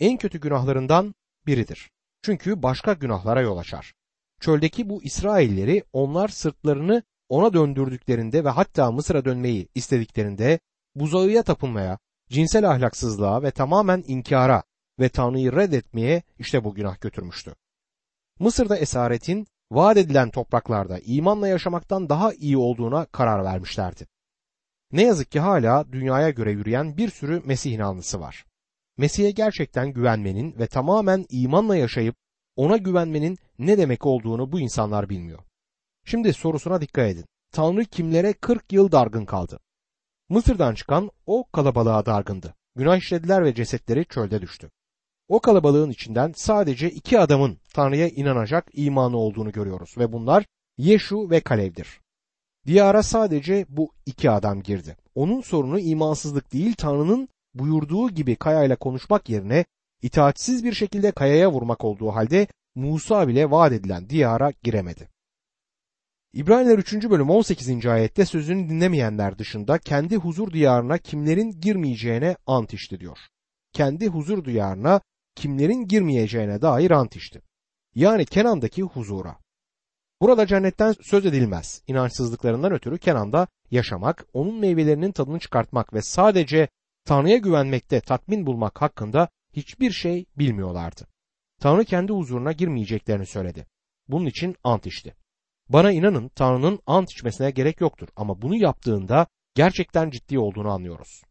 En 0.00 0.16
kötü 0.16 0.40
günahlarından 0.40 1.14
biridir. 1.46 1.90
Çünkü 2.22 2.62
başka 2.62 2.92
günahlara 2.92 3.40
yol 3.40 3.58
açar. 3.58 3.94
Çöldeki 4.40 4.88
bu 4.88 5.02
İsrailleri 5.02 5.84
onlar 5.92 6.28
sırtlarını 6.28 7.02
ona 7.28 7.52
döndürdüklerinde 7.52 8.44
ve 8.44 8.48
hatta 8.48 8.92
Mısır'a 8.92 9.24
dönmeyi 9.24 9.68
istediklerinde 9.74 10.58
buzağıya 10.94 11.42
tapınmaya, 11.42 11.98
cinsel 12.30 12.70
ahlaksızlığa 12.70 13.42
ve 13.42 13.50
tamamen 13.50 14.04
inkara 14.06 14.62
ve 15.00 15.08
Tanrı'yı 15.08 15.52
reddetmeye 15.52 16.22
işte 16.38 16.64
bu 16.64 16.74
günah 16.74 17.00
götürmüştü. 17.00 17.54
Mısır'da 18.38 18.76
esaretin 18.76 19.46
vaat 19.74 19.96
edilen 19.96 20.30
topraklarda 20.30 20.98
imanla 20.98 21.48
yaşamaktan 21.48 22.08
daha 22.08 22.32
iyi 22.32 22.56
olduğuna 22.56 23.04
karar 23.04 23.44
vermişlerdi. 23.44 24.06
Ne 24.92 25.02
yazık 25.02 25.30
ki 25.30 25.40
hala 25.40 25.92
dünyaya 25.92 26.30
göre 26.30 26.52
yürüyen 26.52 26.96
bir 26.96 27.10
sürü 27.10 27.42
Mesih 27.44 27.72
inanlısı 27.72 28.20
var. 28.20 28.44
Mesih'e 28.96 29.30
gerçekten 29.30 29.92
güvenmenin 29.92 30.58
ve 30.58 30.66
tamamen 30.66 31.26
imanla 31.28 31.76
yaşayıp 31.76 32.16
ona 32.56 32.76
güvenmenin 32.76 33.38
ne 33.58 33.78
demek 33.78 34.06
olduğunu 34.06 34.52
bu 34.52 34.60
insanlar 34.60 35.08
bilmiyor. 35.08 35.38
Şimdi 36.04 36.32
sorusuna 36.32 36.80
dikkat 36.80 37.10
edin. 37.10 37.24
Tanrı 37.52 37.84
kimlere 37.84 38.32
40 38.32 38.72
yıl 38.72 38.92
dargın 38.92 39.24
kaldı? 39.24 39.58
Mısır'dan 40.28 40.74
çıkan 40.74 41.10
o 41.26 41.44
kalabalığa 41.52 42.06
dargındı. 42.06 42.54
Günah 42.76 42.96
işlediler 42.96 43.44
ve 43.44 43.54
cesetleri 43.54 44.04
çölde 44.04 44.42
düştü. 44.42 44.70
O 45.32 45.40
kalabalığın 45.40 45.90
içinden 45.90 46.32
sadece 46.36 46.90
iki 46.90 47.18
adamın 47.18 47.58
Tanrı'ya 47.74 48.08
inanacak 48.08 48.66
imanı 48.72 49.16
olduğunu 49.16 49.52
görüyoruz 49.52 49.94
ve 49.98 50.12
bunlar 50.12 50.44
Yeşu 50.78 51.30
ve 51.30 51.40
Kalev'dir. 51.40 52.00
Diyara 52.66 53.02
sadece 53.02 53.66
bu 53.68 53.92
iki 54.06 54.30
adam 54.30 54.62
girdi. 54.62 54.96
Onun 55.14 55.40
sorunu 55.40 55.78
imansızlık 55.78 56.52
değil 56.52 56.74
Tanrı'nın 56.74 57.28
buyurduğu 57.54 58.10
gibi 58.10 58.36
kayayla 58.36 58.76
konuşmak 58.76 59.28
yerine 59.28 59.64
itaatsiz 60.02 60.64
bir 60.64 60.72
şekilde 60.72 61.10
kayaya 61.10 61.52
vurmak 61.52 61.84
olduğu 61.84 62.08
halde 62.08 62.46
Musa 62.74 63.28
bile 63.28 63.50
vaat 63.50 63.72
edilen 63.72 64.08
diyara 64.10 64.52
giremedi. 64.62 65.08
İbraniler 66.32 66.78
3. 66.78 67.10
bölüm 67.10 67.30
18. 67.30 67.86
ayette 67.86 68.24
sözünü 68.24 68.68
dinlemeyenler 68.68 69.38
dışında 69.38 69.78
kendi 69.78 70.16
huzur 70.16 70.52
diyarına 70.52 70.98
kimlerin 70.98 71.60
girmeyeceğine 71.60 72.36
ant 72.46 72.74
içti 72.74 73.00
diyor. 73.00 73.18
Kendi 73.72 74.08
huzur 74.08 74.44
diyarına 74.44 75.00
kimlerin 75.34 75.86
girmeyeceğine 75.86 76.62
dair 76.62 76.90
ant 76.90 77.16
içti. 77.16 77.42
Yani 77.94 78.26
Kenan'daki 78.26 78.82
huzura. 78.82 79.38
Burada 80.20 80.46
cennetten 80.46 80.94
söz 81.02 81.26
edilmez. 81.26 81.82
İnançsızlıklarından 81.86 82.72
ötürü 82.72 82.98
Kenan'da 82.98 83.46
yaşamak, 83.70 84.26
onun 84.32 84.60
meyvelerinin 84.60 85.12
tadını 85.12 85.38
çıkartmak 85.38 85.94
ve 85.94 86.02
sadece 86.02 86.68
Tanrı'ya 87.04 87.36
güvenmekte 87.36 88.00
tatmin 88.00 88.46
bulmak 88.46 88.82
hakkında 88.82 89.28
hiçbir 89.52 89.90
şey 89.90 90.26
bilmiyorlardı. 90.38 91.06
Tanrı 91.60 91.84
kendi 91.84 92.12
huzuruna 92.12 92.52
girmeyeceklerini 92.52 93.26
söyledi. 93.26 93.66
Bunun 94.08 94.26
için 94.26 94.56
ant 94.64 94.86
içti. 94.86 95.14
Bana 95.68 95.92
inanın 95.92 96.28
Tanrı'nın 96.28 96.80
ant 96.86 97.12
içmesine 97.12 97.50
gerek 97.50 97.80
yoktur 97.80 98.08
ama 98.16 98.42
bunu 98.42 98.56
yaptığında 98.56 99.26
gerçekten 99.54 100.10
ciddi 100.10 100.38
olduğunu 100.38 100.70
anlıyoruz. 100.70 101.22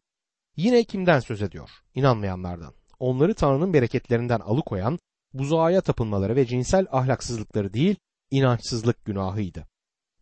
Yine 0.56 0.84
kimden 0.84 1.20
söz 1.20 1.42
ediyor? 1.42 1.70
İnanmayanlardan. 1.94 2.74
Onları 3.02 3.34
Tanrı'nın 3.34 3.72
bereketlerinden 3.72 4.40
alıkoyan 4.40 4.98
buzağa 5.32 5.80
tapınmaları 5.80 6.36
ve 6.36 6.46
cinsel 6.46 6.86
ahlaksızlıkları 6.90 7.74
değil, 7.74 7.96
inançsızlık 8.30 9.04
günahıydı. 9.04 9.66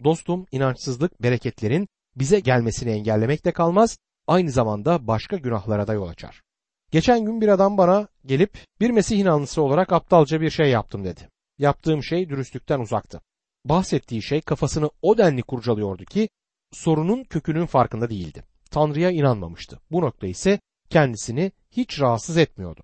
Dostum, 0.04 0.46
inançsızlık 0.52 1.22
bereketlerin 1.22 1.88
bize 2.16 2.40
gelmesini 2.40 2.90
engellemekte 2.90 3.52
kalmaz, 3.52 3.98
aynı 4.26 4.50
zamanda 4.50 5.06
başka 5.06 5.36
günahlara 5.36 5.86
da 5.86 5.94
yol 5.94 6.08
açar. 6.08 6.42
Geçen 6.90 7.24
gün 7.24 7.40
bir 7.40 7.48
adam 7.48 7.78
bana 7.78 8.08
gelip 8.26 8.58
bir 8.80 8.90
Mesih 8.90 9.18
inanlısı 9.18 9.62
olarak 9.62 9.92
aptalca 9.92 10.40
bir 10.40 10.50
şey 10.50 10.70
yaptım 10.70 11.04
dedi. 11.04 11.28
Yaptığım 11.58 12.04
şey 12.04 12.28
dürüstlükten 12.28 12.80
uzaktı. 12.80 13.20
Bahsettiği 13.64 14.22
şey 14.22 14.40
kafasını 14.40 14.90
o 15.02 15.18
denli 15.18 15.42
kurcalıyordu 15.42 16.04
ki 16.04 16.28
sorunun 16.72 17.24
kökünün 17.24 17.66
farkında 17.66 18.10
değildi. 18.10 18.44
Tanrı'ya 18.70 19.10
inanmamıştı. 19.10 19.78
Bu 19.90 20.00
nokta 20.00 20.26
ise 20.26 20.60
kendisini 20.90 21.52
hiç 21.70 22.00
rahatsız 22.00 22.36
etmiyordu. 22.36 22.80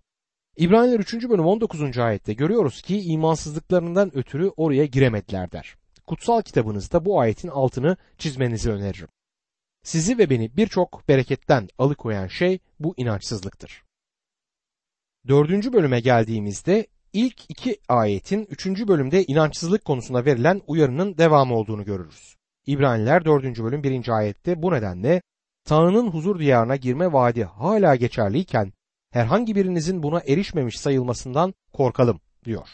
İbraniler 0.57 1.01
3. 1.01 1.15
bölüm 1.15 1.47
19. 1.47 1.99
ayette 1.99 2.33
görüyoruz 2.33 2.83
ki 2.83 3.01
imansızlıklarından 3.01 4.17
ötürü 4.17 4.53
oraya 4.57 4.87
giremediler 4.87 5.53
der. 5.53 5.77
Kutsal 6.07 6.43
kitabınızda 6.43 7.05
bu 7.05 7.21
ayetin 7.21 7.49
altını 7.49 7.97
çizmenizi 8.19 8.71
öneririm. 8.71 9.09
Sizi 9.83 10.19
ve 10.19 10.31
beni 10.31 10.57
birçok 10.57 11.09
bereketten 11.09 11.69
alıkoyan 11.79 12.27
şey 12.27 12.59
bu 12.81 12.95
inançsızlıktır. 12.97 13.83
Dördüncü 15.29 15.73
bölüme 15.73 16.01
geldiğimizde 16.01 16.87
ilk 17.13 17.51
iki 17.51 17.79
ayetin 17.89 18.47
üçüncü 18.51 18.89
bölümde 18.89 19.25
inançsızlık 19.25 19.85
konusunda 19.85 20.25
verilen 20.25 20.63
uyarının 20.67 21.19
devamı 21.19 21.55
olduğunu 21.55 21.85
görürüz. 21.85 22.37
İbraniler 22.67 23.25
4. 23.25 23.45
bölüm 23.63 23.83
1. 23.83 24.09
ayette 24.09 24.63
bu 24.63 24.73
nedenle 24.73 25.23
Tanrı'nın 25.67 26.07
huzur 26.07 26.39
diyarına 26.39 26.77
girme 26.77 27.13
vaadi 27.13 27.45
hala 27.45 27.97
geçerliyken 27.97 28.73
herhangi 29.11 29.57
birinizin 29.57 30.03
buna 30.03 30.21
erişmemiş 30.21 30.79
sayılmasından 30.79 31.55
korkalım 31.73 32.21
diyor. 32.45 32.69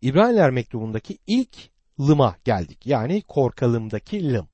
İbraniler 0.00 0.50
mektubundaki 0.50 1.18
ilk 1.26 1.56
lıma 2.00 2.36
geldik. 2.44 2.86
Yani 2.86 3.22
korkalımdaki 3.22 4.32
lım. 4.32 4.48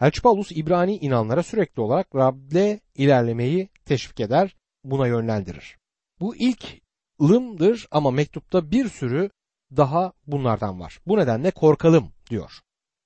Elçi 0.00 0.22
Paulus 0.22 0.52
İbrani 0.52 0.96
inanlara 0.96 1.42
sürekli 1.42 1.82
olarak 1.82 2.14
Rab'le 2.14 2.80
ilerlemeyi 2.94 3.68
teşvik 3.84 4.20
eder, 4.20 4.56
buna 4.84 5.06
yönlendirir. 5.06 5.78
Bu 6.20 6.36
ilk 6.36 6.82
lımdır 7.22 7.86
ama 7.90 8.10
mektupta 8.10 8.70
bir 8.70 8.88
sürü 8.88 9.30
daha 9.76 10.12
bunlardan 10.26 10.80
var. 10.80 11.00
Bu 11.06 11.16
nedenle 11.16 11.50
korkalım 11.50 12.12
diyor. 12.30 12.60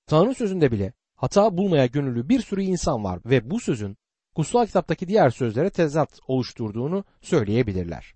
Tanrı 0.06 0.34
sözünde 0.34 0.72
bile 0.72 0.92
hata 1.22 1.56
bulmaya 1.56 1.86
gönüllü 1.86 2.28
bir 2.28 2.40
sürü 2.40 2.62
insan 2.62 3.04
var 3.04 3.20
ve 3.26 3.50
bu 3.50 3.60
sözün 3.60 3.96
kutsal 4.34 4.66
kitaptaki 4.66 5.08
diğer 5.08 5.30
sözlere 5.30 5.70
tezat 5.70 6.20
oluşturduğunu 6.28 7.04
söyleyebilirler. 7.20 8.14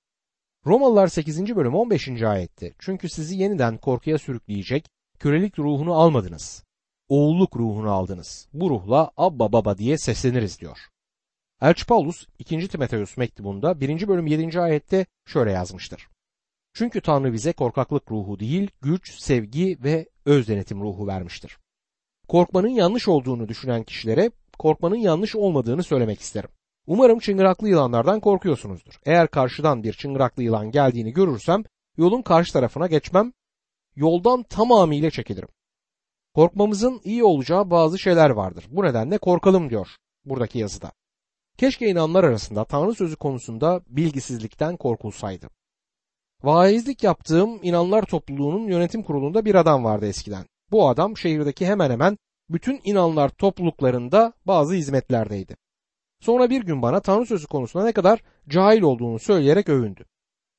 Romalılar 0.67 1.09
8. 1.09 1.57
bölüm 1.57 1.75
15. 1.75 2.23
ayette 2.23 2.75
çünkü 2.79 3.09
sizi 3.09 3.37
yeniden 3.37 3.79
korkuya 3.79 4.19
sürükleyecek 4.19 4.89
kölelik 5.19 5.59
ruhunu 5.59 5.95
almadınız. 5.95 6.65
Oğulluk 7.09 7.57
ruhunu 7.57 7.91
aldınız. 7.91 8.49
Bu 8.53 8.71
ruhla 8.71 9.11
Abba 9.17 9.53
Baba 9.53 9.79
diye 9.79 9.99
sesleniriz 9.99 10.61
diyor. 10.61 10.79
Elçi 11.63 11.87
Paulus 11.87 12.27
2. 12.39 12.69
Timoteus 12.69 13.17
mektubunda 13.17 13.81
1. 13.81 14.09
bölüm 14.09 14.27
7. 14.27 14.61
ayette 14.61 15.07
şöyle 15.27 15.51
yazmıştır. 15.53 16.09
Çünkü 16.75 17.01
Tanrı 17.01 17.33
bize 17.33 17.53
korkaklık 17.53 18.11
ruhu 18.11 18.41
değil, 18.41 18.71
güç, 18.83 19.19
sevgi 19.19 19.79
ve 19.85 20.09
öz 20.25 20.49
denetim 20.49 20.81
ruhu 20.81 21.07
vermiştir. 21.07 21.59
Korkmanın 22.29 22.69
yanlış 22.69 23.09
olduğunu 23.09 23.49
düşünen 23.49 23.83
kişilere 23.85 24.31
korkmanın 24.59 24.97
yanlış 24.97 25.37
olmadığını 25.37 25.83
söylemek 25.83 26.21
isterim. 26.21 26.51
Umarım 26.87 27.19
çıngıraklı 27.19 27.69
yılanlardan 27.69 28.21
korkuyorsunuzdur. 28.21 29.01
Eğer 29.07 29.29
karşıdan 29.29 29.83
bir 29.83 29.93
çıngıraklı 29.93 30.43
yılan 30.43 30.71
geldiğini 30.71 31.13
görürsem 31.13 31.65
yolun 31.97 32.23
karşı 32.23 32.53
tarafına 32.53 32.87
geçmem, 32.87 33.33
yoldan 33.97 34.43
tamamıyla 34.43 35.11
çekilirim. 35.11 35.49
Korkmamızın 36.35 37.01
iyi 37.05 37.25
olacağı 37.25 37.71
bazı 37.71 37.99
şeyler 37.99 38.31
vardır. 38.31 38.65
Bu 38.71 38.85
nedenle 38.85 39.19
korkalım 39.19 39.71
diyor 39.71 39.89
buradaki 40.25 40.59
yazıda. 40.59 40.93
Keşke 41.59 41.89
inanlar 41.89 42.25
arasında 42.25 42.65
Tanrı 42.65 42.95
sözü 42.95 43.17
konusunda 43.17 43.81
bilgisizlikten 43.89 44.77
korkulsaydı. 44.77 45.49
Vaizlik 46.43 47.03
yaptığım 47.03 47.61
inanlar 47.63 48.03
topluluğunun 48.03 48.69
yönetim 48.69 49.03
kurulunda 49.03 49.45
bir 49.45 49.55
adam 49.55 49.85
vardı 49.85 50.07
eskiden. 50.07 50.47
Bu 50.71 50.89
adam 50.89 51.17
şehirdeki 51.17 51.67
hemen 51.67 51.91
hemen 51.91 52.19
bütün 52.51 52.81
inanlar 52.85 53.29
topluluklarında 53.29 54.33
bazı 54.47 54.75
hizmetlerdeydi. 54.75 55.57
Sonra 56.21 56.51
bir 56.51 56.63
gün 56.63 56.83
bana 56.83 57.01
Tanrı 57.01 57.27
sözü 57.27 57.47
konusunda 57.47 57.85
ne 57.85 57.93
kadar 57.93 58.23
cahil 58.49 58.83
olduğunu 58.83 59.19
söyleyerek 59.19 59.69
övündü. 59.69 60.05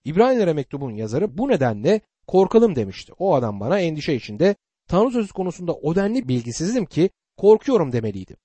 İbrahimlere 0.06 0.54
mektubun 0.54 0.92
yazarı 0.92 1.38
bu 1.38 1.48
nedenle 1.48 2.02
korkalım 2.28 2.76
demişti. 2.76 3.14
O 3.20 3.36
adam 3.36 3.60
bana 3.60 3.80
endişe 3.80 4.14
içinde 4.14 4.56
Tanrı 4.88 5.12
sözü 5.12 5.34
konusunda 5.34 5.74
o 5.74 5.96
denli 5.96 6.28
bilgisizim 6.28 6.86
ki 6.86 7.10
korkuyorum 7.38 7.92
demeliydi. 7.92 8.36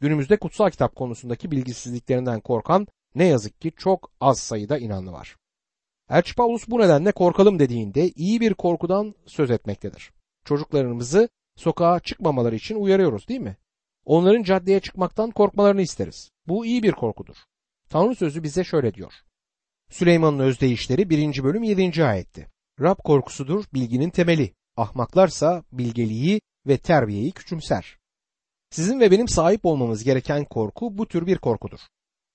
Günümüzde 0.00 0.36
kutsal 0.36 0.70
kitap 0.70 0.96
konusundaki 0.96 1.50
bilgisizliklerinden 1.50 2.40
korkan 2.40 2.86
ne 3.14 3.24
yazık 3.24 3.60
ki 3.60 3.72
çok 3.76 4.10
az 4.20 4.38
sayıda 4.38 4.78
inanlı 4.78 5.12
var. 5.12 5.36
Elçi 6.10 6.34
Paulus 6.34 6.68
bu 6.68 6.78
nedenle 6.78 7.12
korkalım 7.12 7.58
dediğinde 7.58 8.08
iyi 8.08 8.40
bir 8.40 8.54
korkudan 8.54 9.14
söz 9.26 9.50
etmektedir. 9.50 10.12
Çocuklarımızı 10.46 11.28
sokağa 11.56 12.00
çıkmamaları 12.00 12.56
için 12.56 12.74
uyarıyoruz 12.74 13.28
değil 13.28 13.40
mi? 13.40 13.56
Onların 14.04 14.42
caddeye 14.42 14.80
çıkmaktan 14.80 15.30
korkmalarını 15.30 15.82
isteriz. 15.82 16.30
Bu 16.48 16.66
iyi 16.66 16.82
bir 16.82 16.92
korkudur. 16.92 17.36
Tanrı 17.88 18.14
sözü 18.14 18.42
bize 18.42 18.64
şöyle 18.64 18.94
diyor. 18.94 19.12
Süleyman'ın 19.90 20.38
özdeyişleri 20.38 21.10
1. 21.10 21.44
bölüm 21.44 21.62
7. 21.62 22.04
ayetti. 22.04 22.46
Rab 22.80 22.98
korkusudur 23.04 23.64
bilginin 23.74 24.10
temeli. 24.10 24.54
Ahmaklarsa 24.76 25.64
bilgeliği 25.72 26.40
ve 26.66 26.78
terbiyeyi 26.78 27.32
küçümser. 27.32 27.98
Sizin 28.70 29.00
ve 29.00 29.10
benim 29.10 29.28
sahip 29.28 29.66
olmamız 29.66 30.04
gereken 30.04 30.44
korku 30.44 30.98
bu 30.98 31.08
tür 31.08 31.26
bir 31.26 31.38
korkudur. 31.38 31.80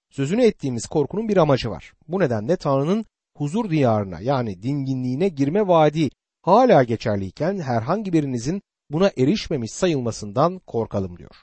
Sözünü 0.09 0.43
ettiğimiz 0.43 0.85
korkunun 0.85 1.29
bir 1.29 1.37
amacı 1.37 1.69
var. 1.69 1.93
Bu 2.07 2.19
nedenle 2.19 2.57
Tanrı'nın 2.57 3.05
huzur 3.37 3.69
diyarına 3.69 4.19
yani 4.19 4.63
dinginliğine 4.63 5.29
girme 5.29 5.67
vaadi 5.67 6.09
hala 6.41 6.83
geçerliyken 6.83 7.59
herhangi 7.59 8.13
birinizin 8.13 8.61
buna 8.89 9.11
erişmemiş 9.17 9.71
sayılmasından 9.71 10.59
korkalım 10.59 11.17
diyor. 11.17 11.35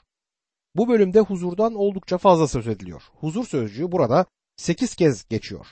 Bu 0.75 0.89
bölümde 0.89 1.19
huzurdan 1.19 1.75
oldukça 1.75 2.17
fazla 2.17 2.47
söz 2.47 2.67
ediliyor. 2.67 3.01
Huzur 3.13 3.45
sözcüğü 3.45 3.91
burada 3.91 4.25
sekiz 4.57 4.95
kez 4.95 5.27
geçiyor. 5.29 5.67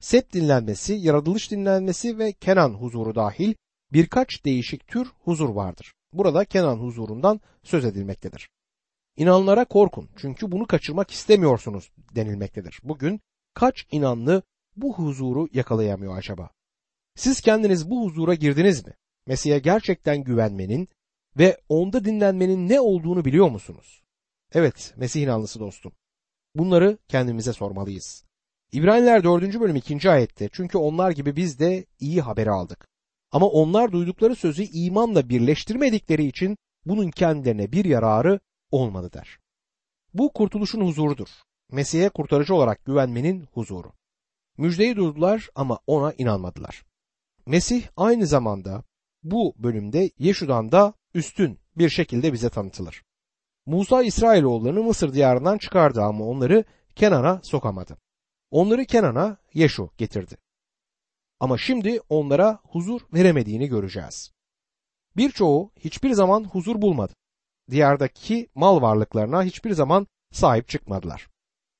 Set 0.00 0.32
dinlenmesi, 0.32 0.94
yaratılış 0.94 1.50
dinlenmesi 1.50 2.18
ve 2.18 2.32
Kenan 2.32 2.70
huzuru 2.70 3.14
dahil 3.14 3.54
birkaç 3.92 4.44
değişik 4.44 4.86
tür 4.86 5.08
huzur 5.24 5.48
vardır. 5.48 5.92
Burada 6.12 6.44
Kenan 6.44 6.76
huzurundan 6.76 7.40
söz 7.62 7.84
edilmektedir. 7.84 8.48
İnanlara 9.16 9.64
korkun 9.64 10.08
çünkü 10.16 10.52
bunu 10.52 10.66
kaçırmak 10.66 11.10
istemiyorsunuz 11.10 11.90
denilmektedir. 12.14 12.80
Bugün 12.82 13.20
kaç 13.54 13.86
inanlı 13.90 14.42
bu 14.76 14.94
huzuru 14.94 15.48
yakalayamıyor 15.52 16.18
acaba? 16.18 16.50
Siz 17.16 17.40
kendiniz 17.40 17.90
bu 17.90 18.04
huzura 18.04 18.34
girdiniz 18.34 18.86
mi? 18.86 18.92
Mesih'e 19.26 19.58
gerçekten 19.58 20.24
güvenmenin 20.24 20.88
ve 21.38 21.60
onda 21.68 22.04
dinlenmenin 22.04 22.68
ne 22.68 22.80
olduğunu 22.80 23.24
biliyor 23.24 23.50
musunuz? 23.50 24.02
Evet, 24.52 24.94
Mesih 24.96 25.22
inanlısı 25.22 25.60
dostum. 25.60 25.92
Bunları 26.54 26.98
kendimize 27.08 27.52
sormalıyız. 27.52 28.24
İbraniler 28.72 29.24
4. 29.24 29.60
bölüm 29.60 29.76
2. 29.76 30.10
ayette 30.10 30.48
çünkü 30.52 30.78
onlar 30.78 31.10
gibi 31.10 31.36
biz 31.36 31.58
de 31.58 31.86
iyi 32.00 32.20
haberi 32.20 32.50
aldık. 32.50 32.88
Ama 33.32 33.46
onlar 33.46 33.92
duydukları 33.92 34.36
sözü 34.36 34.62
imanla 34.62 35.28
birleştirmedikleri 35.28 36.24
için 36.24 36.56
bunun 36.84 37.10
kendilerine 37.10 37.72
bir 37.72 37.84
yararı 37.84 38.40
olmadı 38.70 39.10
der. 39.12 39.38
Bu 40.14 40.32
kurtuluşun 40.32 40.80
huzurudur. 40.80 41.28
Mesih'e 41.70 42.08
kurtarıcı 42.08 42.54
olarak 42.54 42.84
güvenmenin 42.84 43.46
huzuru. 43.52 43.92
Müjdeyi 44.58 44.96
duydular 44.96 45.48
ama 45.54 45.78
ona 45.86 46.12
inanmadılar. 46.12 46.84
Mesih 47.46 47.86
aynı 47.96 48.26
zamanda 48.26 48.84
bu 49.22 49.54
bölümde 49.58 50.10
Yeşu'dan 50.18 50.72
da 50.72 50.94
üstün 51.14 51.58
bir 51.78 51.88
şekilde 51.88 52.32
bize 52.32 52.50
tanıtılır. 52.50 53.02
Musa 53.66 54.02
İsrailoğullarını 54.02 54.82
Mısır 54.82 55.14
diyarından 55.14 55.58
çıkardı 55.58 56.02
ama 56.02 56.24
onları 56.24 56.64
Kenan'a 56.94 57.40
sokamadı. 57.42 57.98
Onları 58.50 58.84
Kenan'a 58.84 59.36
Yeşu 59.54 59.90
getirdi. 59.98 60.36
Ama 61.40 61.58
şimdi 61.58 62.00
onlara 62.08 62.58
huzur 62.62 63.00
veremediğini 63.12 63.68
göreceğiz. 63.68 64.32
Birçoğu 65.16 65.72
hiçbir 65.76 66.12
zaman 66.12 66.44
huzur 66.44 66.82
bulmadı. 66.82 67.12
Diyardaki 67.70 68.48
mal 68.54 68.82
varlıklarına 68.82 69.42
hiçbir 69.42 69.72
zaman 69.72 70.06
sahip 70.32 70.68
çıkmadılar. 70.68 71.28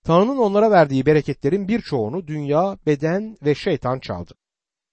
Tanrı'nın 0.05 0.37
onlara 0.37 0.71
verdiği 0.71 1.07
bereketlerin 1.07 1.69
birçoğunu 1.69 2.27
dünya, 2.27 2.79
beden 2.87 3.37
ve 3.43 3.55
şeytan 3.55 3.99
çaldı. 3.99 4.35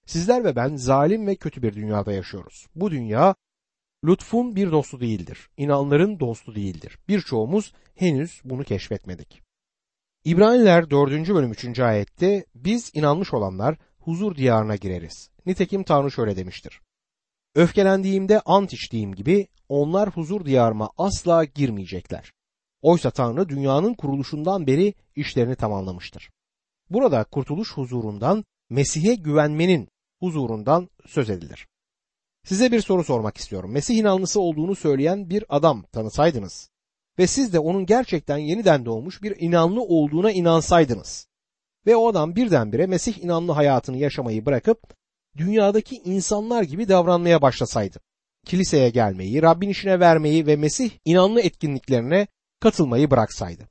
Sizler 0.06 0.44
ve 0.44 0.56
ben 0.56 0.76
zalim 0.76 1.26
ve 1.26 1.36
kötü 1.36 1.62
bir 1.62 1.74
dünyada 1.74 2.12
yaşıyoruz. 2.12 2.66
Bu 2.74 2.90
dünya 2.90 3.34
lütfun 4.04 4.56
bir 4.56 4.72
dostu 4.72 5.00
değildir. 5.00 5.48
İnanların 5.56 6.20
dostu 6.20 6.54
değildir. 6.54 6.98
Birçoğumuz 7.08 7.72
henüz 7.94 8.40
bunu 8.44 8.64
keşfetmedik. 8.64 9.42
İbraniler 10.24 10.90
4. 10.90 11.28
bölüm 11.28 11.52
3. 11.52 11.78
ayette 11.80 12.44
biz 12.54 12.90
inanmış 12.94 13.34
olanlar 13.34 13.78
huzur 13.98 14.36
diyarına 14.36 14.76
gireriz. 14.76 15.30
Nitekim 15.46 15.84
Tanrı 15.84 16.10
şöyle 16.10 16.36
demiştir. 16.36 16.80
Öfkelendiğimde 17.54 18.40
ant 18.40 18.72
içtiğim 18.72 19.14
gibi 19.14 19.48
onlar 19.68 20.08
huzur 20.08 20.44
diyarıma 20.44 20.90
asla 20.98 21.44
girmeyecekler. 21.44 22.32
Oysa 22.82 23.10
Tanrı 23.10 23.48
dünyanın 23.48 23.94
kuruluşundan 23.94 24.66
beri 24.66 24.94
işlerini 25.16 25.56
tamamlamıştır. 25.56 26.30
Burada 26.90 27.24
kurtuluş 27.24 27.72
huzurundan 27.72 28.44
Mesih'e 28.70 29.14
güvenmenin 29.14 29.88
huzurundan 30.24 30.88
söz 31.06 31.30
edilir. 31.30 31.68
Size 32.44 32.72
bir 32.72 32.80
soru 32.80 33.04
sormak 33.04 33.36
istiyorum. 33.36 33.72
Mesih 33.72 33.96
inanlısı 33.96 34.40
olduğunu 34.40 34.74
söyleyen 34.74 35.30
bir 35.30 35.44
adam 35.48 35.82
tanısaydınız, 35.92 36.70
ve 37.18 37.26
siz 37.26 37.52
de 37.52 37.58
onun 37.58 37.86
gerçekten 37.86 38.38
yeniden 38.38 38.84
doğmuş 38.84 39.22
bir 39.22 39.36
inanlı 39.40 39.82
olduğuna 39.82 40.32
inansaydınız 40.32 41.28
ve 41.86 41.96
o 41.96 42.08
adam 42.08 42.36
birdenbire 42.36 42.86
Mesih 42.86 43.18
inanlı 43.18 43.52
hayatını 43.52 43.96
yaşamayı 43.96 44.46
bırakıp 44.46 44.94
dünyadaki 45.36 45.96
insanlar 45.96 46.62
gibi 46.62 46.88
davranmaya 46.88 47.42
başlasaydı. 47.42 48.00
Kiliseye 48.46 48.90
gelmeyi, 48.90 49.42
Rabbin 49.42 49.68
işine 49.68 50.00
vermeyi 50.00 50.46
ve 50.46 50.56
Mesih 50.56 50.90
inanlı 51.04 51.40
etkinliklerine 51.40 52.26
katılmayı 52.60 53.10
bıraksaydı. 53.10 53.68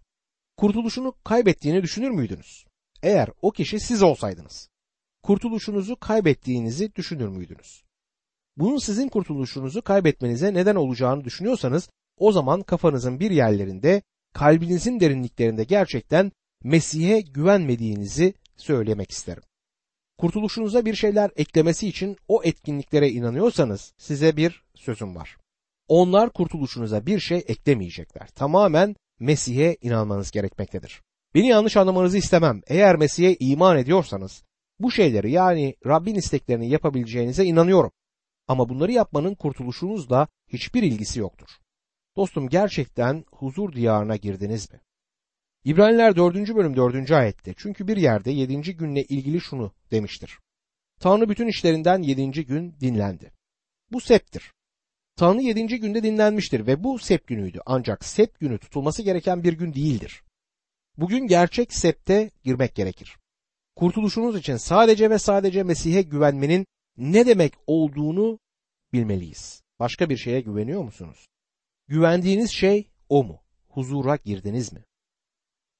Kurtuluşunu 0.57 1.13
kaybettiğini 1.23 1.83
düşünür 1.83 2.09
müydünüz? 2.09 2.65
Eğer 3.03 3.29
o 3.41 3.51
kişi 3.51 3.79
siz 3.79 4.03
olsaydınız. 4.03 4.69
Kurtuluşunuzu 5.23 5.95
kaybettiğinizi 5.95 6.95
düşünür 6.95 7.27
müydünüz? 7.27 7.83
Bunun 8.57 8.77
sizin 8.77 9.07
kurtuluşunuzu 9.09 9.81
kaybetmenize 9.81 10.53
neden 10.53 10.75
olacağını 10.75 11.23
düşünüyorsanız 11.23 11.89
o 12.17 12.31
zaman 12.31 12.62
kafanızın 12.62 13.19
bir 13.19 13.31
yerlerinde, 13.31 14.01
kalbinizin 14.33 14.99
derinliklerinde 14.99 15.63
gerçekten 15.63 16.31
Mesih'e 16.63 17.21
güvenmediğinizi 17.21 18.33
söylemek 18.57 19.12
isterim. 19.12 19.43
Kurtuluşunuza 20.17 20.86
bir 20.86 20.95
şeyler 20.95 21.31
eklemesi 21.36 21.88
için 21.88 22.17
o 22.27 22.43
etkinliklere 22.43 23.09
inanıyorsanız 23.09 23.93
size 23.97 24.38
bir 24.38 24.63
sözüm 24.75 25.15
var. 25.15 25.38
Onlar 25.88 26.33
kurtuluşunuza 26.33 27.05
bir 27.05 27.19
şey 27.19 27.43
eklemeyecekler. 27.47 28.27
Tamamen 28.27 28.95
Mesih'e 29.19 29.77
inanmanız 29.81 30.31
gerekmektedir. 30.31 31.01
Beni 31.36 31.47
yanlış 31.47 31.77
anlamanızı 31.77 32.17
istemem. 32.17 32.62
Eğer 32.67 32.95
Mesih'e 32.95 33.36
iman 33.39 33.77
ediyorsanız 33.77 34.43
bu 34.83 34.91
şeyleri 34.91 35.31
yani 35.31 35.75
Rabbin 35.85 36.15
isteklerini 36.15 36.69
yapabileceğinize 36.69 37.45
inanıyorum. 37.45 37.91
Ama 38.47 38.69
bunları 38.69 38.91
yapmanın 38.91 39.35
kurtuluşunuzla 39.35 40.27
hiçbir 40.47 40.83
ilgisi 40.83 41.19
yoktur. 41.19 41.47
Dostum 42.15 42.49
gerçekten 42.49 43.25
huzur 43.31 43.73
diyarına 43.73 44.15
girdiniz 44.15 44.73
mi? 44.73 44.79
İbraniler 45.63 46.15
4. 46.15 46.35
bölüm 46.55 46.75
4. 46.75 47.11
ayette 47.11 47.53
çünkü 47.57 47.87
bir 47.87 47.97
yerde 47.97 48.31
7. 48.31 48.77
günle 48.77 49.03
ilgili 49.03 49.41
şunu 49.41 49.71
demiştir. 49.91 50.39
Tanrı 50.99 51.29
bütün 51.29 51.47
işlerinden 51.47 52.01
7. 52.01 52.45
gün 52.45 52.75
dinlendi. 52.79 53.31
Bu 53.91 54.01
septir. 54.01 54.53
Tanrı 55.15 55.41
7. 55.41 55.79
günde 55.79 56.03
dinlenmiştir 56.03 56.67
ve 56.67 56.83
bu 56.83 56.99
sep 56.99 57.27
günüydü 57.27 57.59
ancak 57.65 58.05
sep 58.05 58.39
günü 58.39 58.57
tutulması 58.57 59.01
gereken 59.03 59.43
bir 59.43 59.53
gün 59.53 59.73
değildir. 59.73 60.23
Bugün 60.97 61.27
gerçek 61.27 61.73
septe 61.73 62.31
girmek 62.43 62.75
gerekir. 62.75 63.17
Kurtuluşunuz 63.75 64.38
için 64.38 64.57
sadece 64.57 65.09
ve 65.09 65.19
sadece 65.19 65.63
Mesih'e 65.63 66.01
güvenmenin 66.01 66.65
ne 66.97 67.25
demek 67.25 67.53
olduğunu 67.67 68.39
bilmeliyiz. 68.93 69.63
Başka 69.79 70.09
bir 70.09 70.17
şeye 70.17 70.41
güveniyor 70.41 70.83
musunuz? 70.83 71.27
Güvendiğiniz 71.88 72.51
şey 72.51 72.89
o 73.09 73.23
mu? 73.23 73.41
Huzura 73.69 74.15
girdiniz 74.15 74.73
mi? 74.73 74.86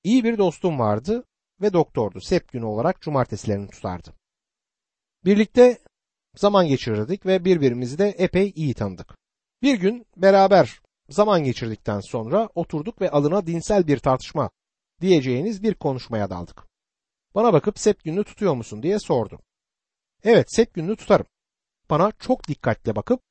İyi 0.04 0.24
bir 0.24 0.38
dostum 0.38 0.80
vardı 0.80 1.24
ve 1.62 1.74
doktordu. 1.74 2.22
Sep 2.22 2.52
günü 2.52 2.66
olarak 2.66 3.02
cumartesilerini 3.02 3.70
tutardı. 3.70 4.14
Birlikte 5.26 5.80
zaman 6.36 6.68
geçirirdik 6.68 7.26
ve 7.26 7.46
birbirimizi 7.46 7.98
de 7.98 8.10
epey 8.10 8.54
iyi 8.56 8.74
tanıdık. 8.74 9.18
Bir 9.62 9.80
gün 9.80 10.06
beraber 10.18 10.80
zaman 11.10 11.44
geçirdikten 11.44 12.00
sonra 12.00 12.50
oturduk 12.56 13.02
ve 13.02 13.12
adına 13.12 13.48
dinsel 13.48 13.88
bir 13.88 14.00
tartışma 14.00 14.50
diyeceğiniz 15.02 15.64
bir 15.64 15.74
konuşmaya 15.74 16.30
daldık. 16.30 16.73
Bana 17.36 17.54
bakıp 17.54 17.80
sep 17.80 18.04
gününü 18.04 18.24
tutuyor 18.24 18.54
musun 18.54 18.84
diye 18.84 19.00
sordu. 19.00 19.40
Evet 20.24 20.56
sep 20.56 20.74
gününü 20.74 20.96
tutarım. 20.96 21.26
Bana 21.90 22.12
çok 22.12 22.48
dikkatle 22.48 22.96
bakıp 22.96 23.22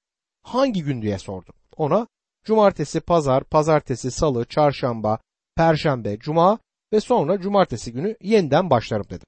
hangi 0.43 0.83
gün 0.83 1.03
diye 1.03 1.19
sordu. 1.19 1.53
Ona 1.77 2.07
cumartesi, 2.45 3.01
pazar, 3.01 3.45
pazartesi, 3.45 4.11
salı, 4.11 4.45
çarşamba, 4.45 5.19
perşembe, 5.57 6.19
cuma 6.19 6.59
ve 6.93 7.01
sonra 7.01 7.41
cumartesi 7.41 7.93
günü 7.93 8.17
yeniden 8.21 8.71
başlarım 8.71 9.05
dedim. 9.05 9.27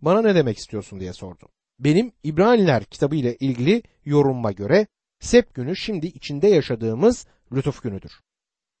Bana 0.00 0.22
ne 0.22 0.34
demek 0.34 0.58
istiyorsun 0.58 1.00
diye 1.00 1.12
sordu. 1.12 1.48
Benim 1.78 2.12
İbraniler 2.22 2.84
kitabı 2.84 3.16
ile 3.16 3.36
ilgili 3.36 3.82
yorumuma 4.04 4.52
göre 4.52 4.86
Sep 5.20 5.54
günü 5.54 5.76
şimdi 5.76 6.06
içinde 6.06 6.48
yaşadığımız 6.48 7.26
lütuf 7.52 7.82
günüdür. 7.82 8.20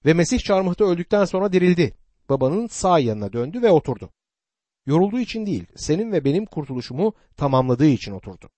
Ve 0.06 0.14
Mesih 0.14 0.38
çarmıhta 0.38 0.84
öldükten 0.84 1.24
sonra 1.24 1.52
dirildi. 1.52 1.94
Babanın 2.28 2.66
sağ 2.66 2.98
yanına 2.98 3.32
döndü 3.32 3.62
ve 3.62 3.70
oturdu. 3.70 4.10
Yorulduğu 4.86 5.20
için 5.20 5.46
değil, 5.46 5.66
senin 5.76 6.12
ve 6.12 6.24
benim 6.24 6.46
kurtuluşumu 6.46 7.14
tamamladığı 7.36 7.86
için 7.86 8.12
oturdu. 8.12 8.50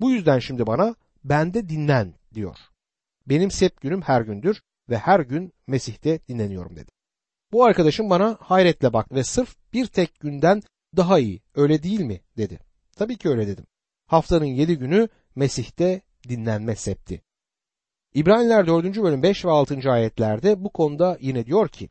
Bu 0.00 0.10
yüzden 0.10 0.38
şimdi 0.38 0.66
bana 0.66 0.94
bende 1.24 1.68
dinlen 1.68 2.14
diyor. 2.34 2.56
Benim 3.26 3.50
sep 3.50 3.80
günüm 3.80 4.02
her 4.02 4.22
gündür 4.22 4.62
ve 4.88 4.98
her 4.98 5.20
gün 5.20 5.52
Mesih'te 5.66 6.20
dinleniyorum 6.28 6.76
dedi. 6.76 6.90
Bu 7.52 7.64
arkadaşım 7.64 8.10
bana 8.10 8.36
hayretle 8.40 8.92
baktı 8.92 9.14
ve 9.14 9.24
sırf 9.24 9.56
bir 9.72 9.86
tek 9.86 10.20
günden 10.20 10.62
daha 10.96 11.18
iyi 11.18 11.42
öyle 11.54 11.82
değil 11.82 12.00
mi 12.00 12.20
dedi. 12.36 12.58
Tabii 12.96 13.16
ki 13.16 13.28
öyle 13.28 13.46
dedim. 13.46 13.66
Haftanın 14.06 14.44
yedi 14.44 14.78
günü 14.78 15.08
Mesih'te 15.34 16.00
dinlenme 16.28 16.76
septi. 16.76 17.22
İbraniler 18.14 18.66
4. 18.66 19.02
bölüm 19.02 19.22
5 19.22 19.44
ve 19.44 19.50
6. 19.50 19.90
ayetlerde 19.90 20.64
bu 20.64 20.70
konuda 20.70 21.18
yine 21.20 21.46
diyor 21.46 21.68
ki 21.68 21.90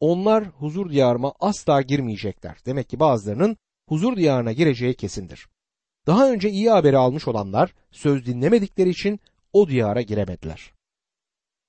onlar 0.00 0.44
huzur 0.46 0.90
diyarıma 0.90 1.32
asla 1.40 1.82
girmeyecekler. 1.82 2.58
Demek 2.66 2.88
ki 2.88 3.00
bazılarının 3.00 3.56
huzur 3.88 4.16
diyarına 4.16 4.52
gireceği 4.52 4.94
kesindir. 4.94 5.48
Daha 6.06 6.30
önce 6.30 6.50
iyi 6.50 6.70
haberi 6.70 6.96
almış 6.96 7.28
olanlar 7.28 7.74
söz 7.90 8.26
dinlemedikleri 8.26 8.90
için 8.90 9.20
o 9.52 9.68
diyara 9.68 10.02
giremediler. 10.02 10.72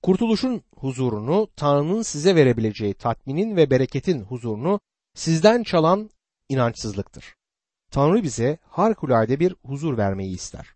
Kurtuluşun 0.03 0.61
huzurunu, 0.75 1.47
Tanrı'nın 1.55 2.01
size 2.01 2.35
verebileceği 2.35 2.93
tatminin 2.93 3.55
ve 3.55 3.69
bereketin 3.69 4.21
huzurunu 4.21 4.79
sizden 5.15 5.63
çalan 5.63 6.09
inançsızlıktır. 6.49 7.35
Tanrı 7.91 8.23
bize 8.23 8.57
harikulade 8.61 9.39
bir 9.39 9.55
huzur 9.65 9.97
vermeyi 9.97 10.35
ister. 10.35 10.67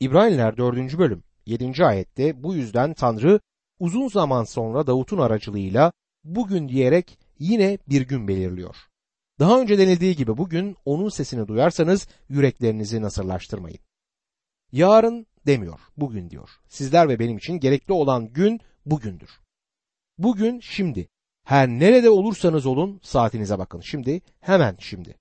İbraniler 0.00 0.56
4. 0.56 0.98
bölüm 0.98 1.22
7. 1.46 1.84
ayette 1.84 2.42
bu 2.42 2.54
yüzden 2.54 2.94
Tanrı 2.94 3.40
uzun 3.78 4.08
zaman 4.08 4.44
sonra 4.44 4.86
Davut'un 4.86 5.18
aracılığıyla 5.18 5.92
bugün 6.26 6.68
diyerek 6.68 7.18
yine 7.38 7.78
bir 7.88 8.00
gün 8.00 8.28
belirliyor. 8.28 8.76
Daha 9.38 9.60
önce 9.60 9.78
denildiği 9.78 10.16
gibi 10.16 10.36
bugün 10.36 10.76
onun 10.84 11.08
sesini 11.08 11.48
duyarsanız 11.48 12.08
yüreklerinizi 12.28 13.02
nasırlaştırmayın. 13.02 13.78
Yarın 14.72 15.26
demiyor, 15.46 15.80
bugün 15.96 16.30
diyor. 16.30 16.50
Sizler 16.68 17.08
ve 17.08 17.18
benim 17.18 17.36
için 17.36 17.52
gerekli 17.52 17.92
olan 17.92 18.32
gün 18.32 18.60
bugündür. 18.86 19.30
Bugün 20.18 20.60
şimdi. 20.60 21.08
Her 21.44 21.68
nerede 21.68 22.10
olursanız 22.10 22.66
olun 22.66 23.00
saatinize 23.02 23.58
bakın. 23.58 23.80
Şimdi, 23.80 24.20
hemen 24.40 24.76
şimdi. 24.80 25.16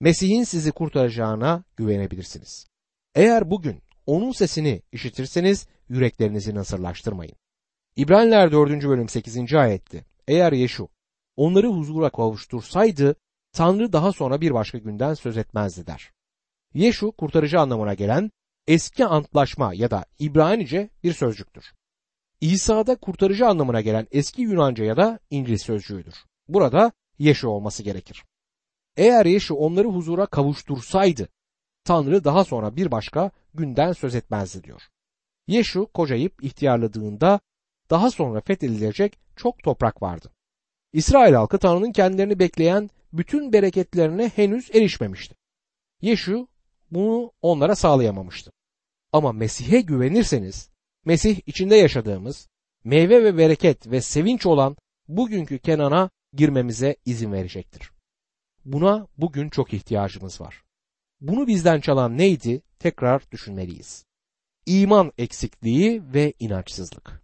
Mesih'in 0.00 0.44
sizi 0.44 0.72
kurtaracağına 0.72 1.64
güvenebilirsiniz. 1.76 2.66
Eğer 3.14 3.50
bugün 3.50 3.82
onun 4.06 4.32
sesini 4.32 4.82
işitirseniz 4.92 5.66
yüreklerinizi 5.88 6.54
nasırlaştırmayın. 6.54 7.34
İbraniler 7.96 8.52
4. 8.52 8.70
bölüm 8.70 9.08
8. 9.08 9.54
ayetti. 9.54 10.04
Eğer 10.28 10.52
Yeşu 10.52 10.88
onları 11.36 11.68
huzura 11.68 12.10
kavuştursaydı 12.10 13.16
Tanrı 13.52 13.92
daha 13.92 14.12
sonra 14.12 14.40
bir 14.40 14.54
başka 14.54 14.78
günden 14.78 15.14
söz 15.14 15.36
etmezdi 15.36 15.86
der. 15.86 16.12
Yeşu 16.74 17.12
kurtarıcı 17.12 17.60
anlamına 17.60 17.94
gelen 17.94 18.30
eski 18.66 19.06
antlaşma 19.06 19.74
ya 19.74 19.90
da 19.90 20.04
İbranice 20.18 20.90
bir 21.04 21.12
sözcüktür. 21.12 21.64
İsa'da 22.40 22.96
kurtarıcı 22.96 23.46
anlamına 23.46 23.80
gelen 23.80 24.06
eski 24.10 24.42
Yunanca 24.42 24.84
ya 24.84 24.96
da 24.96 25.18
İngiliz 25.30 25.62
sözcüğüdür. 25.62 26.14
Burada 26.48 26.92
Yeşu 27.18 27.48
olması 27.48 27.82
gerekir. 27.82 28.24
Eğer 28.96 29.26
Yeşu 29.26 29.54
onları 29.54 29.88
huzura 29.88 30.26
kavuştursaydı 30.26 31.28
Tanrı 31.84 32.24
daha 32.24 32.44
sonra 32.44 32.76
bir 32.76 32.90
başka 32.90 33.30
günden 33.54 33.92
söz 33.92 34.14
etmezdi 34.14 34.64
diyor. 34.64 34.82
Yeşu 35.46 35.86
kocayıp 35.86 36.44
ihtiyarladığında 36.44 37.40
daha 37.90 38.10
sonra 38.10 38.40
fethedilecek 38.40 39.18
çok 39.36 39.62
toprak 39.62 40.02
vardı. 40.02 40.30
İsrail 40.92 41.34
halkı 41.34 41.58
Tanrı'nın 41.58 41.92
kendilerini 41.92 42.38
bekleyen 42.38 42.90
bütün 43.12 43.52
bereketlerine 43.52 44.28
henüz 44.28 44.70
erişmemişti. 44.74 45.34
Yeşu 46.00 46.48
bunu 46.90 47.32
onlara 47.42 47.74
sağlayamamıştı. 47.74 48.52
Ama 49.12 49.32
Mesih'e 49.32 49.80
güvenirseniz, 49.80 50.70
Mesih 51.04 51.40
içinde 51.46 51.76
yaşadığımız 51.76 52.48
meyve 52.84 53.24
ve 53.24 53.38
bereket 53.38 53.90
ve 53.90 54.00
sevinç 54.00 54.46
olan 54.46 54.76
bugünkü 55.08 55.58
Kenan'a 55.58 56.10
girmemize 56.32 56.96
izin 57.04 57.32
verecektir. 57.32 57.90
Buna 58.64 59.06
bugün 59.18 59.48
çok 59.48 59.72
ihtiyacımız 59.72 60.40
var. 60.40 60.62
Bunu 61.20 61.46
bizden 61.46 61.80
çalan 61.80 62.18
neydi? 62.18 62.62
Tekrar 62.78 63.30
düşünmeliyiz. 63.30 64.04
İman 64.66 65.12
eksikliği 65.18 66.02
ve 66.14 66.32
inançsızlık. 66.38 67.22